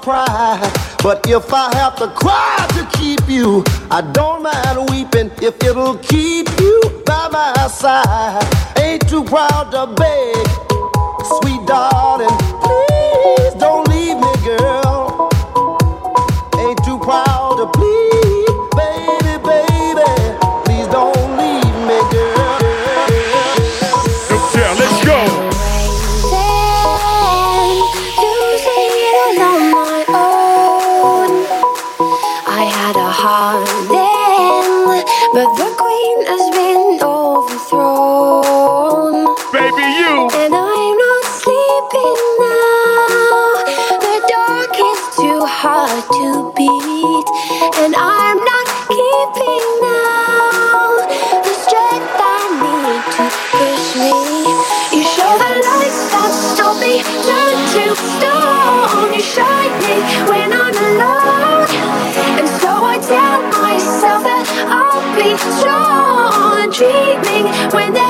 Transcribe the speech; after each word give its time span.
pride. 0.00 0.72
But 1.02 1.28
if 1.28 1.52
I 1.52 1.74
have 1.76 1.96
to 1.96 2.08
cry, 2.08 2.51
when 67.72 67.94
they 67.94 68.01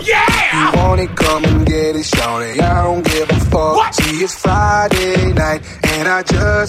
up. 0.00 0.06
Yeah! 0.06 0.72
You 0.72 0.78
want 0.78 1.00
it, 1.00 1.16
come 1.16 1.44
and 1.44 1.66
get 1.66 1.96
it, 1.96 2.04
Shawty. 2.04 2.60
I 2.60 2.82
don't 2.82 3.04
give 3.04 3.30
a 3.30 3.40
fuck. 3.40 3.76
What? 3.76 3.94
See, 3.94 4.24
it's 4.24 4.34
Friday 4.34 5.32
night, 5.32 5.62
and 5.84 6.08
I 6.08 6.22
just 6.22 6.59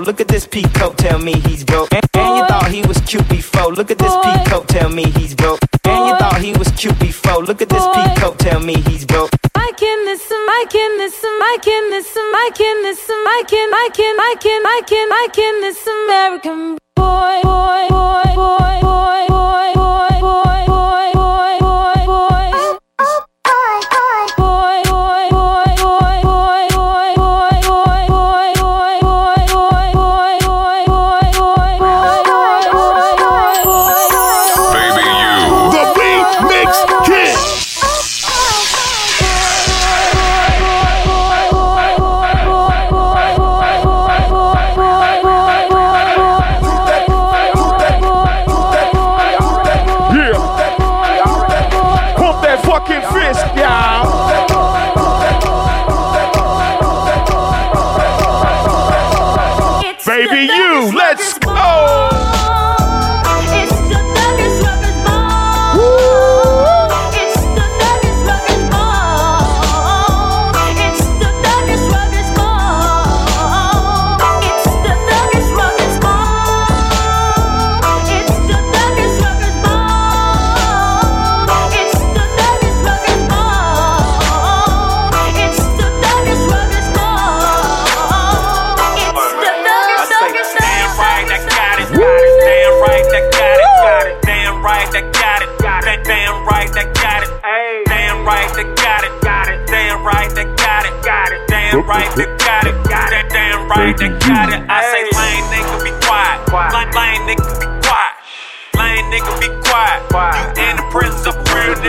peacoat. 0.00 0.06
Look 0.06 0.20
at 0.20 0.28
this 0.28 0.46
peacoat, 0.46 0.96
tell 0.96 1.18
me 1.18 1.32
he's 1.40 1.64
broke. 1.64 1.92
And, 1.92 2.04
and 2.14 2.38
you 2.38 2.46
thought 2.46 2.70
he 2.70 2.82
was 2.82 3.00
cute 3.00 3.28
before. 3.28 3.72
Look 3.72 3.90
at 3.90 3.98
this 3.98 4.12
peacoat, 4.12 4.66
tell 4.66 4.88
me 4.88 5.04
he's 5.10 5.34
broke. 5.34 5.60
And 5.84 6.08
you 6.08 6.16
thought 6.16 6.40
he 6.40 6.52
was 6.52 6.70
cute 6.72 6.98
before. 6.98 7.42
Look 7.44 7.62
at 7.62 7.68
this 7.68 7.82
peacoat, 7.82 8.38
tell 8.38 8.60
me 8.60 8.74
he's 8.88 9.04
broke. 9.04 9.30
I 9.54 9.72
can 9.76 10.04
this 10.04 10.26
I 10.30 10.66
can 10.70 10.98
this 10.98 11.24
I 11.24 11.58
can 11.62 11.90
this 11.90 12.16
I 12.16 12.50
can 12.54 12.82
this 12.82 13.06
I 13.08 13.44
can 13.48 13.72
I 13.72 13.88
can 13.92 14.20
I 14.20 14.34
can 14.40 14.66
I 14.66 14.80
can 14.86 15.12
I 15.12 15.28
can 15.32 15.60
this 15.60 15.86
American 15.86 16.78
boy 16.96 17.40
boy 17.42 17.88
boy 17.88 18.34
boy 18.34 18.80
boy 18.82 19.26
boy 19.28 19.72
boy 19.76 20.20
boy 20.20 21.10
boy 21.14 21.59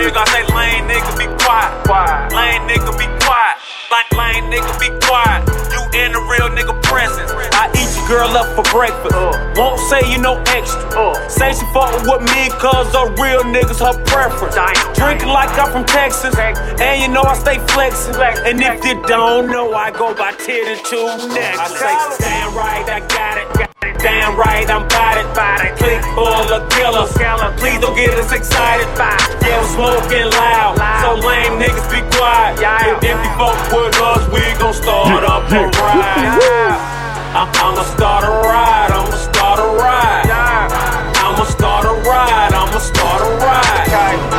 nigga. 0.02 0.18
I 0.18 0.26
say 0.34 0.44
lame 0.54 0.84
nigga 0.90 1.12
be 1.18 1.26
quiet. 1.44 1.70
Lame 2.34 2.66
nigga 2.66 2.92
be 2.98 3.06
quiet. 3.22 3.56
Lame, 3.90 4.10
lame 4.18 4.46
nigga 4.50 4.74
be 4.80 4.90
quiet. 5.06 5.46
You 5.70 5.80
in 5.94 6.12
the 6.12 6.22
real 6.26 6.50
nigga 6.50 6.74
presence. 6.82 7.30
I 7.54 7.70
eat 7.78 7.90
your 7.96 8.08
girl 8.08 8.30
up 8.34 8.48
for 8.56 8.66
breakfast. 8.74 9.14
Won't 9.56 9.78
say 9.88 10.00
you 10.10 10.18
no 10.18 10.42
extra. 10.48 10.82
Say 11.30 11.54
she 11.54 11.64
fuckin' 11.70 12.02
with 12.10 12.22
me 12.34 12.50
cause 12.58 12.90
the 12.92 13.14
real 13.22 13.42
niggas 13.46 13.80
her 13.80 13.96
preference. 14.04 14.56
Drinking 14.98 15.28
like 15.28 15.50
I'm 15.58 15.70
from 15.70 15.84
Texas. 15.84 16.34
And 16.36 17.02
you 17.02 17.08
know 17.08 17.22
I 17.22 17.34
stay 17.34 17.58
flexin'. 17.70 18.18
And 18.46 18.60
if 18.60 18.84
you 18.84 19.00
don't 19.06 19.50
know, 19.50 19.72
I 19.72 19.90
go 19.90 20.14
by 20.14 20.32
10 20.32 20.66
and 20.66 20.84
2 20.84 21.34
next. 21.34 21.58
I 21.58 21.68
say, 21.68 22.24
stand 22.24 22.56
right, 22.56 22.88
I 22.88 23.00
got 23.08 23.60
it. 23.60 23.61
Damn 23.98 24.36
right, 24.36 24.68
I'm 24.70 24.86
bout 24.88 25.18
it. 25.18 25.26
Click 25.78 26.02
full 26.14 26.26
of 26.28 26.70
killers. 26.70 27.12
Please 27.58 27.80
don't 27.80 27.94
get 27.94 28.14
us 28.18 28.32
excited. 28.32 28.86
Yeah, 28.98 29.58
I'm 29.58 29.66
smoking 29.74 30.26
loud. 30.30 30.78
So 31.02 31.14
lame 31.26 31.58
niggas 31.58 31.86
be 31.90 32.02
quiet. 32.16 32.58
If 33.02 33.18
you 33.18 33.30
fuck 33.38 33.58
with 33.70 33.94
us, 34.02 34.22
we 34.30 34.42
gon' 34.58 34.74
start 34.74 35.24
up 35.24 35.50
a 35.50 35.66
ride. 35.78 36.78
I'm, 37.34 37.48
I'ma 37.48 37.82
start 37.82 38.24
a 38.24 38.30
ride. 38.46 38.90
I'ma 38.90 39.16
start 39.16 39.58
a 39.58 39.68
ride. 39.78 40.30
I'ma 41.16 41.44
start 41.44 41.84
a 41.84 41.94
ride. 42.08 42.52
I'ma 42.52 42.78
start 42.78 43.20
a 43.22 43.30
ride. 43.38 44.31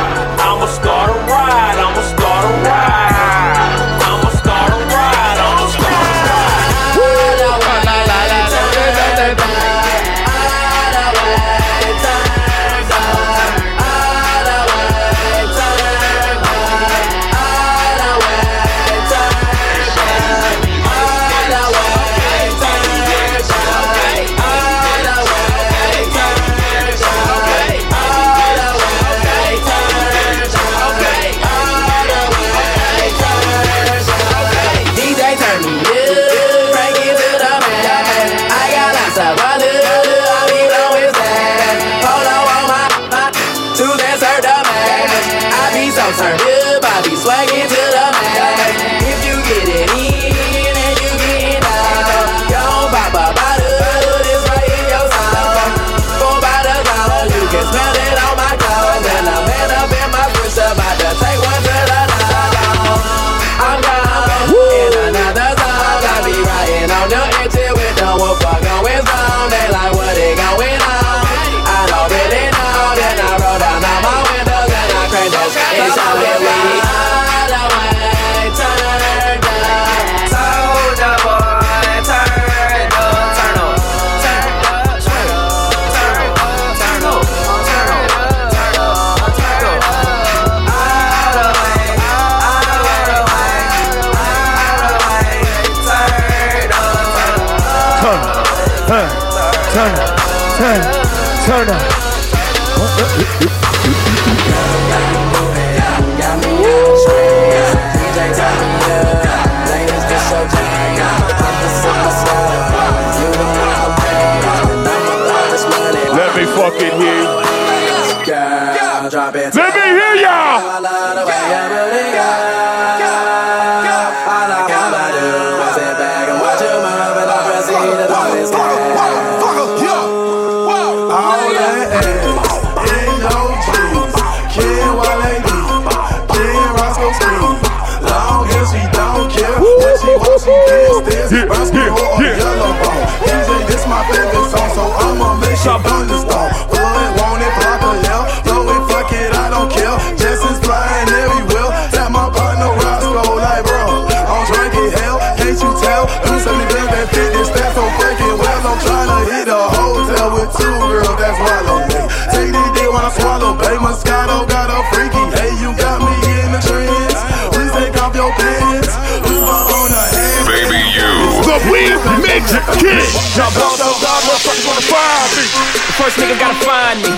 Weed 172.34 172.42
makes 172.42 172.50
it 172.50 172.66
kick. 172.82 173.06
Y'all 173.38 173.46
both 173.54 173.78
those 173.78 174.00
dog 174.02 174.22
motherfuckers 174.26 174.66
wanna 174.66 174.82
find 174.90 175.30
me. 175.38 175.46
The 175.86 175.94
first 175.94 176.16
nigga 176.18 176.34
gotta 176.42 176.58
find 176.66 176.98
me. 176.98 177.12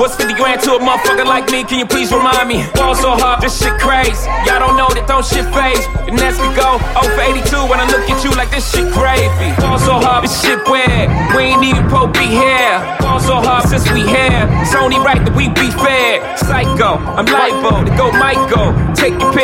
What's 0.00 0.16
50 0.16 0.32
grand 0.34 0.62
to 0.62 0.76
a 0.76 0.78
motherfucker 0.80 1.26
like 1.26 1.50
me? 1.50 1.64
Can 1.64 1.78
you 1.78 1.86
please 1.86 2.10
remind 2.10 2.48
me? 2.48 2.64
Ball 2.74 2.94
so 2.94 3.12
hard, 3.12 3.42
this 3.42 3.60
shit 3.60 3.76
crazy. 3.78 4.24
Y'all 4.48 4.64
don't 4.64 4.76
know 4.76 4.88
that 4.96 5.04
don't 5.06 5.24
shit 5.24 5.44
faze. 5.52 5.84
And 6.08 6.16
as 6.20 6.40
we 6.40 6.48
go, 6.56 6.80
0 6.96 7.12
for 7.12 7.20
82 7.20 7.68
when 7.68 7.78
I 7.78 7.86
look 7.92 8.08
at 8.08 8.24
you 8.24 8.32
like 8.32 8.50
this 8.50 8.64
shit 8.72 8.88
gravy. 8.90 9.52
Ball 9.60 9.78
so 9.78 10.00
hard, 10.00 10.24
this 10.24 10.32
shit 10.40 10.58
weird. 10.64 11.12
We 11.36 11.52
ain't 11.52 11.62
even 11.62 11.84
pro 11.92 12.08
be 12.08 12.24
here. 12.24 12.80
Ball 13.04 13.20
so 13.20 13.44
hard 13.44 13.68
since 13.68 13.84
we 13.92 14.00
here. 14.08 14.48
It's 14.64 14.74
only 14.74 14.96
right 14.96 15.20
that 15.20 15.36
we 15.36 15.52
be 15.52 15.68
fair. 15.76 16.24
Psycho, 16.40 16.96
I'm 17.20 17.28
libo 17.28 17.84
to 17.84 17.92
go 18.00 18.08
Michael. 18.16 18.72
Take 18.96 19.20
your 19.20 19.28
pick. 19.36 19.43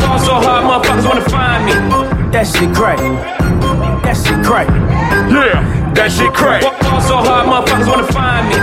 Fall 0.00 0.18
so 0.18 0.34
hard, 0.34 0.64
motherfuckers 0.64 1.06
wanna 1.08 1.28
find 1.28 1.64
me. 1.66 1.72
That 2.32 2.46
shit 2.46 2.74
crack. 2.74 2.98
That 4.02 4.16
shit 4.16 4.44
crack. 4.44 4.68
Yeah, 5.30 5.92
that 5.94 6.10
shit 6.12 6.32
crack. 6.34 6.62
Fall 6.82 7.00
so 7.00 7.16
hard, 7.16 7.46
motherfuckers 7.48 7.86
wanna 7.88 8.12
find 8.12 8.48
me. 8.48 8.56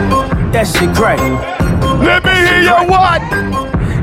That 0.52 0.68
shit 0.68 0.94
crack. 0.96 1.20
Let 2.00 2.24
me 2.26 2.32
hear 2.32 2.62
your 2.62 2.86
what? 2.88 3.22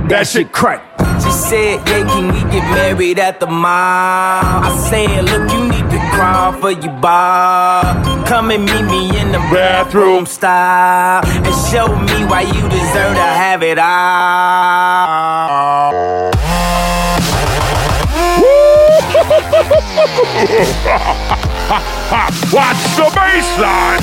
That 0.09 0.27
shit 0.27 0.53
crack. 0.53 0.83
She 1.23 1.31
said, 1.33 1.81
yeah, 1.89 2.05
can 2.07 2.33
we 2.33 2.41
get 2.51 2.65
married 2.71 3.19
at 3.19 3.41
the 3.41 3.47
mall? 3.47 4.63
I 4.65 4.71
said, 4.89 5.25
look, 5.25 5.51
you 5.53 5.69
need 5.69 5.91
to 5.91 5.99
crawl 6.15 6.53
for 6.53 6.71
your 6.71 6.93
bar. 7.01 7.83
Come 8.25 8.51
and 8.53 8.65
meet 8.65 8.85
me 8.85 9.19
in 9.19 9.33
the 9.33 9.39
bathroom 9.51 10.27
style 10.27 11.23
and 11.27 11.55
show 11.71 11.89
me 11.89 12.25
why 12.25 12.43
you 12.43 12.69
deserve 12.69 13.15
to 13.15 13.21
have 13.21 13.63
it 13.63 13.79
all. 13.79 15.39
Watch 22.53 22.97
the 22.97 23.05
baseline. 23.15 24.03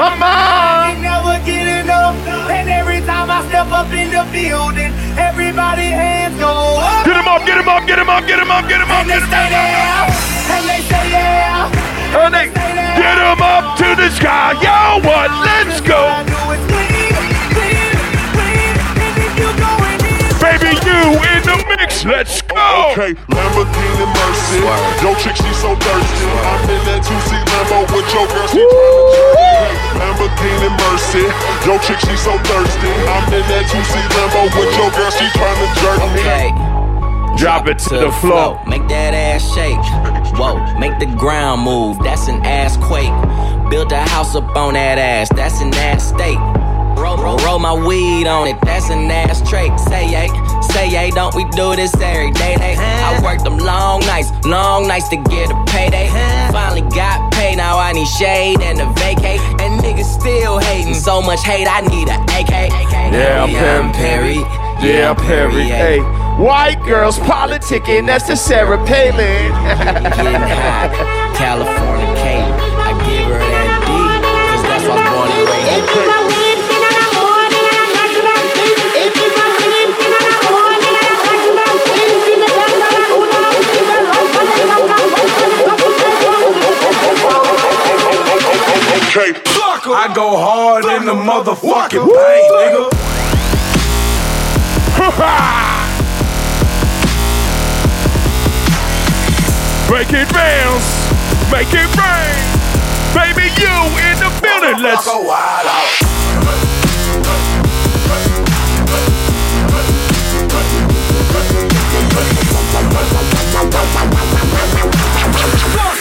no 0.00 0.29
up 3.80 3.92
in 3.96 4.10
the 4.12 4.24
building, 4.28 4.92
everybody 5.16 5.88
hands 5.88 6.36
go 6.38 6.76
up. 6.76 7.06
Get 7.06 7.16
him 7.16 7.26
up, 7.26 7.46
get 7.46 7.56
him 7.56 7.68
up, 7.68 7.86
get 7.88 7.98
him 7.98 8.10
up, 8.10 8.26
get 8.28 8.38
him 8.38 8.50
up, 8.50 8.68
get 8.68 8.80
him 8.80 8.90
up, 8.90 9.00
And 9.00 9.08
they 9.08 9.16
get 9.16 9.24
him 9.24 9.28
stay 9.32 9.48
there, 9.48 10.04
and 10.52 10.64
they 10.68 10.80
say 10.84 11.04
yeah. 11.08 11.64
up. 11.64 11.72
And 12.20 12.34
they 12.36 12.46
get 12.52 13.16
him 13.16 13.40
up 13.40 13.80
to 13.80 13.88
the 13.96 14.10
sky. 14.12 14.52
Yo, 14.60 15.00
what? 15.00 15.32
Let's 15.48 15.80
go. 15.80 16.12
Baby, 20.44 20.76
you 20.84 21.00
in 21.32 21.40
the 21.48 21.56
mix. 21.72 22.04
Let's 22.04 22.42
go. 22.42 22.49
Okay, 22.90 23.14
Lamborghini 23.32 24.06
Mercy. 24.12 24.60
Yo, 25.00 25.14
chick, 25.16 25.36
she 25.36 25.50
so 25.56 25.72
thirsty. 25.76 26.26
I'm 26.44 26.68
in 26.68 26.82
that 26.84 27.00
2C 27.00 27.30
Lambo 27.48 27.88
with 27.94 28.08
your 28.12 28.26
girl, 28.28 28.48
she 28.52 28.60
tryna 28.60 28.96
jerk 29.16 29.38
me. 29.40 30.00
Lamborghini 30.00 30.70
Mercy. 30.84 31.24
Yo, 31.64 31.78
chick, 31.80 32.00
she 32.04 32.16
so 32.20 32.36
thirsty. 32.44 32.92
I'm 33.08 33.24
in 33.32 33.44
that 33.48 33.64
2C 33.70 33.94
Lambo 34.12 34.42
with 34.52 34.72
your 34.76 34.90
girl, 34.92 35.10
she 35.10 35.26
tryna 35.32 35.66
jerk 35.80 36.00
me. 36.12 36.20
Okay. 36.20 36.70
Drop 37.36 37.66
it 37.68 37.78
to 37.78 37.96
the 37.96 38.12
floor. 38.12 38.60
Make 38.66 38.86
that 38.88 39.14
ass 39.14 39.42
shake. 39.54 39.80
Whoa, 40.36 40.60
make 40.78 40.98
the 40.98 41.06
ground 41.16 41.62
move. 41.62 41.98
That's 42.02 42.28
an 42.28 42.44
ass 42.44 42.76
quake. 42.76 43.14
Build 43.70 43.92
a 43.92 44.00
house 44.10 44.34
up 44.34 44.54
on 44.56 44.74
that 44.74 44.98
ass. 44.98 45.28
That's 45.30 45.60
an 45.62 45.72
ass 45.74 46.08
state. 46.08 46.38
Roll, 47.00 47.16
roll, 47.16 47.38
roll 47.38 47.58
my 47.58 47.72
weed 47.72 48.26
on 48.26 48.48
it. 48.48 48.60
That's 48.62 48.90
an 48.90 49.10
ass 49.10 49.40
trait. 49.48 49.78
Say 49.80 50.10
yay, 50.10 50.28
say 50.62 50.88
hey, 50.88 51.10
Don't 51.10 51.34
we 51.34 51.44
do 51.50 51.76
this 51.76 51.94
every 51.94 52.30
day? 52.32 52.56
Day. 52.56 52.76
I 52.78 53.20
worked 53.22 53.44
them 53.44 53.58
long 53.58 54.00
nights, 54.00 54.30
long 54.44 54.88
nights 54.88 55.08
to 55.08 55.16
get 55.16 55.50
a 55.50 55.64
payday. 55.66 56.08
Finally 56.52 56.82
got 56.90 57.32
paid. 57.32 57.56
Now 57.56 57.78
I 57.78 57.92
need 57.92 58.08
shade 58.08 58.60
and 58.60 58.80
a 58.80 58.86
vacate. 59.00 59.40
And 59.60 59.80
niggas 59.80 60.20
still 60.20 60.58
hating. 60.58 60.94
So 60.94 61.20
much 61.22 61.42
hate. 61.44 61.66
I 61.68 61.80
need 61.82 62.08
a 62.08 62.16
AK. 62.38 62.70
Yeah, 63.12 63.44
I'm 63.44 63.86
I'm 63.86 63.92
Perry. 63.92 64.38
Yeah, 64.82 65.14
Perry. 65.14 65.64
Hey, 65.64 66.00
white 66.38 66.82
girls 66.84 67.18
politicking. 67.18 68.06
That's 68.06 68.26
the 68.26 68.36
Sarah 68.36 68.78
Palin. 68.86 69.52
getting 70.16 70.40
high. 70.40 71.34
California 71.36 71.89
Okay, 89.10 89.32
I 89.34 90.12
go 90.14 90.38
hard 90.38 90.84
in 90.84 91.04
the 91.04 91.14
motherfucking 91.14 92.06
paint, 92.06 92.50
nigga. 92.54 92.86
Make 99.90 100.12
it 100.14 100.30
bounce. 100.32 100.86
Make 101.50 101.74
it 101.74 101.90
rain. 101.98 102.38
Baby, 103.10 103.50
you 103.58 103.74
in 103.98 104.14
the 104.22 104.30
building. 104.40 104.78
Let's 104.80 105.04
Go 105.04 105.22
wild 105.26 105.66
out. 105.66 106.10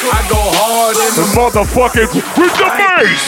I 0.07 0.21
go 0.31 0.39
hard 0.39 0.95
in 0.95 1.11
the 1.15 1.23
the 1.23 1.27
motherfucking 1.35 2.09
with 2.39 2.53
the 2.55 2.69
bass. 2.79 3.23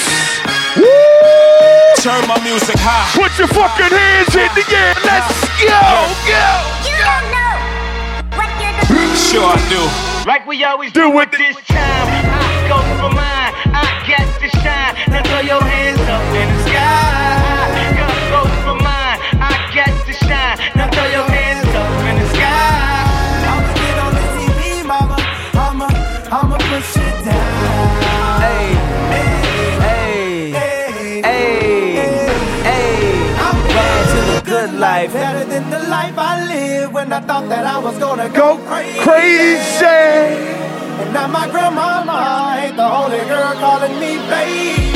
turn 2.00 2.24
my 2.28 2.40
music 2.44 2.80
high. 2.80 3.12
Put 3.14 3.36
your 3.38 3.48
fucking 3.52 3.92
hands 3.92 4.32
in 4.34 4.50
the 4.56 4.64
air. 4.72 4.96
Let's 5.04 5.36
go. 5.60 5.84
Go. 6.32 6.48
You 6.88 6.96
don't 6.96 7.28
know 7.36 7.56
what 8.40 8.50
you're 8.64 8.78
doing. 8.88 9.16
Sure 9.20 9.48
I 9.52 9.60
do. 9.68 9.84
Like 10.28 10.48
we 10.48 10.64
always 10.64 10.92
Do 10.94 11.12
do 11.12 11.20
it. 11.20 11.32
this 11.32 11.58
time. 11.68 12.08
I 12.32 12.68
go 12.72 12.78
for 13.00 13.12
mine. 13.14 13.52
I 13.76 13.84
got 14.08 14.26
to 14.40 14.48
shine. 14.64 14.94
Now 15.12 15.22
throw 15.28 15.42
your 15.44 15.62
hands 15.62 16.00
up 16.08 16.11
life. 35.02 35.14
better 35.14 35.46
than 35.46 35.70
the 35.70 35.80
life 35.90 36.18
I 36.18 36.46
lived 36.46 36.94
when 36.94 37.12
I 37.14 37.20
thought 37.22 37.50
that 37.50 37.66
I 37.66 37.78
was 37.80 37.98
gonna 37.98 38.30
Go 38.30 38.58
go 38.58 38.64
crazy. 38.68 39.00
crazy. 39.00 39.86
And 41.02 41.14
now 41.14 41.28
my 41.28 41.50
grandmama 41.50 42.58
ain't 42.62 42.76
the 42.78 42.86
only 42.86 43.20
girl 43.32 43.54
calling 43.64 43.94
me 44.00 44.18
baby. 44.30 44.94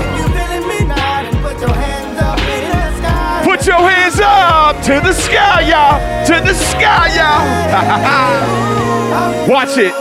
If 0.00 0.10
you 0.18 0.24
feeling 0.36 0.66
me 0.70 0.78
now, 0.86 1.30
put 1.42 1.58
your 1.60 1.74
hands 1.74 2.18
up 2.20 2.38
in 2.38 2.62
the 2.70 2.82
sky. 2.98 3.42
Put 3.44 3.66
your 3.66 3.82
hands 3.90 4.20
up 4.20 4.74
to 4.88 4.94
the 5.06 5.12
sky, 5.12 5.60
y'all. 5.70 5.98
To 6.26 6.34
the 6.48 6.54
sky, 6.54 7.04
y'all. 7.18 7.42
Watch 9.52 9.76
it. 9.78 9.94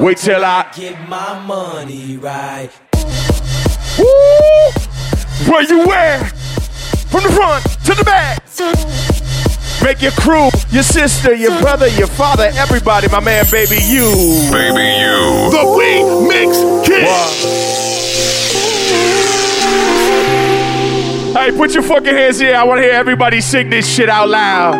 Wait 0.00 0.16
till 0.16 0.44
I. 0.44 0.70
Get 0.74 0.96
my 1.08 1.38
money 1.46 2.16
right. 2.16 2.89
Woo! 3.98 5.50
Where 5.50 5.62
you 5.62 5.86
wear? 5.86 6.24
From 7.10 7.24
the 7.24 7.30
front 7.32 7.64
to 7.84 7.94
the 7.94 8.04
back. 8.04 8.40
Make 9.82 10.02
your 10.02 10.12
crew, 10.12 10.50
your 10.70 10.82
sister, 10.82 11.34
your 11.34 11.58
brother, 11.60 11.88
your 11.88 12.06
father, 12.06 12.50
everybody, 12.54 13.08
my 13.08 13.20
man, 13.20 13.46
baby, 13.50 13.78
you. 13.82 14.12
Baby, 14.52 14.84
you. 15.00 15.50
The 15.50 15.64
We 15.76 16.04
Mix 16.28 16.58
Kid. 16.86 17.08
Hey, 21.34 21.50
put 21.56 21.72
your 21.72 21.82
fucking 21.82 22.14
hands 22.14 22.38
here. 22.38 22.54
I 22.54 22.64
want 22.64 22.78
to 22.78 22.82
hear 22.82 22.92
everybody 22.92 23.40
sing 23.40 23.70
this 23.70 23.88
shit 23.90 24.10
out 24.10 24.28
loud. 24.28 24.74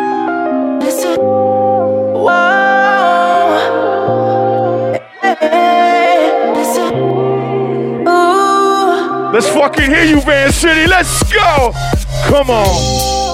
Let's 9.40 9.54
fucking 9.54 9.90
hear 9.90 10.04
you, 10.04 10.20
Van 10.20 10.52
City. 10.52 10.86
Let's 10.86 11.22
go. 11.32 11.72
Come 12.28 12.50
on. 12.50 13.30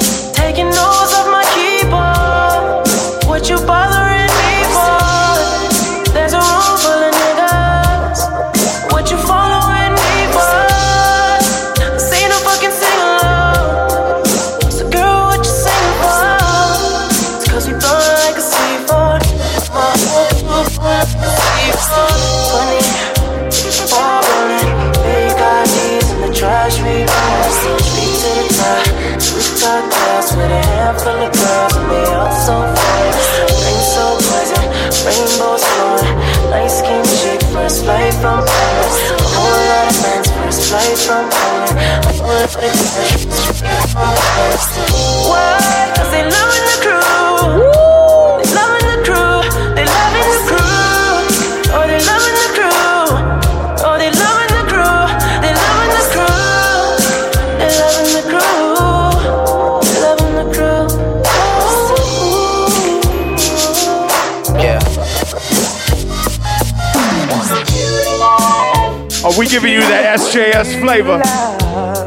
Giving 69.57 69.73
you 69.73 69.81
that 69.81 70.19
SJS 70.21 70.81
flavor? 70.81 71.23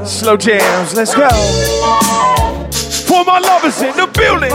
Slow 0.05 0.37
jams, 0.37 0.93
let's 0.93 1.15
go. 1.15 1.29
For 3.07 3.25
my 3.25 3.39
lovers 3.39 3.81
in 3.81 3.95
the 3.97 4.05
building. 4.13 4.51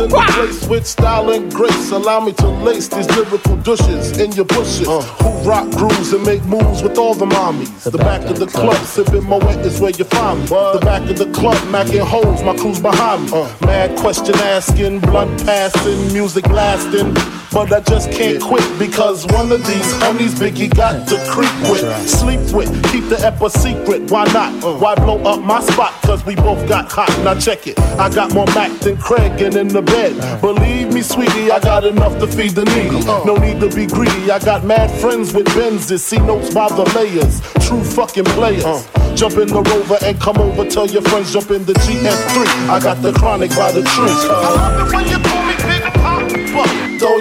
In 0.00 0.08
the 0.08 0.20
place 0.32 0.66
with 0.66 0.86
style 0.86 1.30
and 1.30 1.52
grace, 1.52 1.90
allow 1.90 2.20
me 2.20 2.32
to 2.32 2.48
lace 2.48 2.88
these 2.88 3.08
lyrical 3.16 3.56
douches 3.58 4.18
in 4.18 4.32
your 4.32 4.46
bushes. 4.46 4.88
Uh. 4.88 5.02
Who 5.22 5.48
rock 5.48 5.70
grooves 5.70 6.12
and 6.12 6.24
make 6.24 6.42
moves 6.44 6.82
with 6.82 6.96
all 6.98 7.14
the 7.14 7.26
mommies. 7.26 7.90
The, 7.90 7.98
back, 7.98 8.22
of 8.22 8.38
the 8.38 8.46
club, 8.46 8.82
sipping 8.84 9.24
Moet 9.24 9.42
is 9.66 9.80
where 9.80 9.90
you 9.90 10.04
find 10.04 10.40
me. 10.40 10.46
The 10.46 10.80
back 10.82 11.08
of 11.10 11.18
the 11.18 11.30
club, 11.32 11.56
macking 11.68 12.06
holes, 12.06 12.42
my 12.42 12.56
crew's 12.56 12.80
behind 12.80 13.30
me. 13.30 13.32
Uh. 13.32 13.66
Mad 13.66 13.98
question 13.98 14.34
asking, 14.36 15.00
blunt 15.00 15.44
passing, 15.44 16.12
music 16.12 16.46
lasting. 16.48 17.14
But 17.52 17.72
I 17.72 17.80
just 17.80 18.12
can't 18.12 18.40
quit 18.40 18.64
because 18.78 19.26
one 19.26 19.50
of 19.50 19.66
these 19.66 19.92
homies 19.94 20.34
Biggie 20.38 20.72
got 20.72 21.08
to 21.08 21.16
creep 21.28 21.50
with, 21.68 22.08
sleep 22.08 22.40
with, 22.54 22.70
keep 22.92 23.08
the 23.08 23.18
ep 23.26 23.40
a 23.40 23.50
secret. 23.50 24.08
Why 24.08 24.24
not? 24.32 24.80
Why 24.80 24.94
blow 24.94 25.20
up 25.24 25.42
my 25.42 25.60
spot? 25.60 25.92
Cause 26.02 26.24
we 26.24 26.36
both 26.36 26.68
got 26.68 26.90
hot. 26.92 27.08
Now 27.24 27.34
check 27.34 27.66
it. 27.66 27.78
I 27.98 28.08
got 28.08 28.32
more 28.32 28.46
Mac 28.54 28.70
than 28.80 28.96
Craig 28.98 29.40
and 29.42 29.56
in 29.56 29.66
the 29.66 29.82
bed. 29.82 30.40
Believe 30.40 30.94
me, 30.94 31.02
sweetie, 31.02 31.50
I 31.50 31.58
got 31.58 31.84
enough 31.84 32.18
to 32.20 32.28
feed 32.28 32.52
the 32.52 32.64
needy. 32.66 33.04
No 33.26 33.34
need 33.36 33.60
to 33.60 33.68
be 33.74 33.86
greedy. 33.86 34.30
I 34.30 34.38
got 34.38 34.64
mad 34.64 34.88
friends 35.00 35.34
with 35.34 35.46
Benzes. 35.48 36.00
See 36.00 36.18
notes 36.18 36.54
by 36.54 36.68
the 36.68 36.84
layers. 36.94 37.40
True 37.66 37.82
fucking 37.82 38.26
players. 38.26 38.86
Jump 39.18 39.38
in 39.38 39.48
the 39.48 39.62
rover 39.62 39.98
and 40.04 40.20
come 40.20 40.38
over. 40.38 40.64
Tell 40.70 40.86
your 40.86 41.02
friends 41.02 41.32
jump 41.32 41.50
in 41.50 41.64
the 41.64 41.72
GS3. 41.72 42.68
I 42.70 42.78
got 42.80 43.02
the 43.02 43.12
chronic 43.12 43.50
by 43.50 43.72
the 43.72 43.82
tree. 43.82 45.39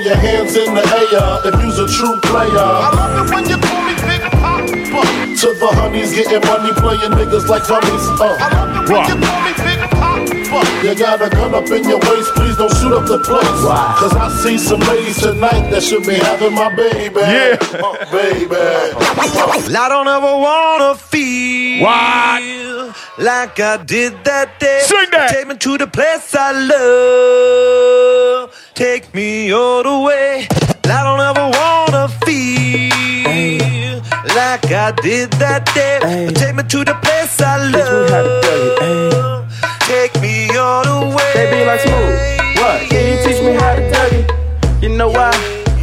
Your 0.09 0.17
hands 0.17 0.55
in 0.57 0.73
the 0.73 0.81
air 0.81 1.53
if 1.53 1.55
you's 1.61 1.77
a 1.77 1.87
true 1.87 2.17
player. 2.21 2.49
I 2.49 2.89
love 2.97 3.13
it 3.21 3.33
when 3.33 3.45
you 3.45 3.57
call 3.61 3.81
me 3.85 3.93
Big 4.09 4.21
Papa. 4.25 4.65
To 4.65 5.47
the 5.53 5.69
honeys 5.77 6.11
getting 6.17 6.41
money, 6.49 6.73
playing 6.81 7.13
niggas 7.13 7.47
like 7.47 7.63
dummies. 7.69 8.05
Uh, 8.17 8.33
I 8.41 8.49
love 8.49 8.73
it 8.73 8.89
when 8.89 9.05
you 9.05 9.17
call 9.21 9.41
me 9.45 9.53
Big 9.61 9.79
Papa. 9.85 10.09
You 10.81 10.95
got 10.97 11.21
a 11.21 11.29
gun 11.29 11.53
up 11.53 11.69
in 11.69 11.87
your 11.87 11.99
waist, 12.09 12.33
please 12.33 12.57
don't 12.57 12.73
shoot 12.81 12.91
up 12.91 13.05
the 13.05 13.19
place. 13.19 13.61
Cause 14.01 14.15
I 14.17 14.29
see 14.41 14.57
some 14.57 14.79
ladies 14.81 15.21
tonight 15.21 15.69
that 15.69 15.83
should 15.83 16.03
be 16.03 16.15
having 16.15 16.55
my 16.55 16.73
baby. 16.73 17.19
Yeah. 17.21 17.57
Uh, 17.61 17.93
baby. 18.11 18.57
I 18.57 19.85
don't 19.89 20.07
ever 20.07 20.33
wanna 20.41 20.95
feel 20.95 21.83
What? 21.85 22.58
Like 23.19 23.59
I 23.59 23.77
did 23.83 24.13
that 24.23 24.59
day. 24.59 24.79
Sing 24.83 25.09
that. 25.11 25.29
Take 25.31 25.47
me 25.47 25.55
to 25.57 25.77
the 25.77 25.87
place 25.87 26.33
I 26.33 26.51
love. 26.51 28.53
Take 28.73 29.13
me 29.13 29.51
all 29.51 29.83
the 29.83 29.99
way. 29.99 30.47
I 30.85 31.03
don't 31.03 31.19
ever 31.19 31.49
wanna 31.59 32.07
feel 32.25 34.01
like 34.35 34.71
I 34.71 34.91
did 35.03 35.31
that 35.33 35.65
day. 35.75 35.99
Take 36.33 36.55
me 36.55 36.63
to 36.63 36.83
the 36.85 36.95
place 37.03 37.39
I 37.41 37.57
love. 37.69 39.45
Take 39.81 40.15
me 40.21 40.49
all 40.57 40.83
the 40.83 41.15
way. 41.15 41.31
They 41.33 41.51
be 41.51 41.65
like 41.65 41.81
smooth. 41.81 42.19
What? 42.57 42.81
Can 42.89 43.05
you 43.11 43.17
teach 43.23 43.41
me 43.43 43.53
how 43.53 43.75
to 43.75 43.81
Dougie? 43.91 44.25
You 44.81 44.89
You 44.89 44.97
know 44.97 45.09
why? 45.09 45.31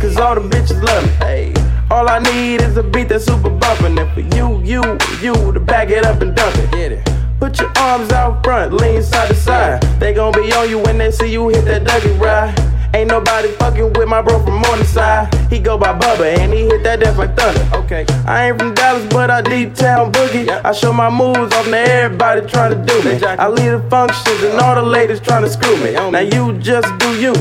Cause 0.01 0.17
all 0.17 0.35
the 0.35 0.41
bitches 0.41 0.83
love 0.83 1.05
me. 1.05 1.11
Hey. 1.27 1.53
All 1.91 2.09
I 2.09 2.19
need 2.19 2.61
is 2.63 2.77
a 2.77 2.83
beat 2.83 3.09
that's 3.09 3.25
super 3.27 3.51
bumpin'. 3.51 3.97
And 3.99 4.11
for 4.13 4.21
you, 4.37 4.61
you, 4.65 4.83
you 5.23 5.53
to 5.53 5.61
back 5.61 5.91
it 5.91 6.05
up 6.05 6.21
and 6.21 6.35
dump 6.35 6.57
it. 6.57 6.71
Get 6.73 6.93
it. 6.93 7.16
Put 7.39 7.61
your 7.61 7.71
arms 7.77 8.11
out 8.13 8.43
front, 8.43 8.73
lean 8.73 9.03
side 9.03 9.29
to 9.29 9.35
side. 9.35 9.83
They 10.01 10.15
gon' 10.15 10.33
be 10.33 10.51
on 10.53 10.71
you 10.71 10.79
when 10.79 10.97
they 10.97 11.11
see 11.11 11.31
you 11.31 11.49
hit 11.49 11.67
that 11.67 11.83
Dougie 11.85 12.19
ride. 12.19 12.55
Ain't 12.95 13.09
nobody 13.11 13.49
fucking 13.53 13.93
with 13.93 14.09
my 14.09 14.23
bro 14.23 14.43
from 14.43 14.63
Morningside. 14.63 15.35
He 15.51 15.59
go 15.59 15.77
by 15.77 15.93
Bubba 15.99 16.39
and 16.39 16.51
he 16.51 16.61
hit 16.61 16.83
that 16.85 17.01
death 17.01 17.19
like 17.19 17.37
thunder. 17.37 17.77
Okay. 17.77 18.07
I 18.27 18.49
ain't 18.49 18.59
from 18.59 18.73
Dallas, 18.75 19.05
but 19.13 19.31
I 19.31 19.43
D-Town 19.43 20.13
boogie. 20.13 20.49
I 20.49 20.73
show 20.73 20.95
my 20.95 21.11
moves 21.11 21.53
off 21.55 21.67
to 21.67 21.77
everybody 21.77 22.47
trying 22.47 22.71
to 22.73 22.83
do 22.87 23.03
me. 23.05 23.23
I 23.23 23.49
lead 23.49 23.69
the 23.69 23.85
functions 23.91 24.43
and 24.43 24.59
all 24.59 24.75
the 24.75 24.83
ladies 24.83 25.21
trying 25.21 25.43
to 25.43 25.51
screw 25.51 25.77
me. 25.85 25.93
Now 25.93 26.21
you 26.21 26.55
just 26.55 26.89
do 26.99 27.21
you. 27.21 27.35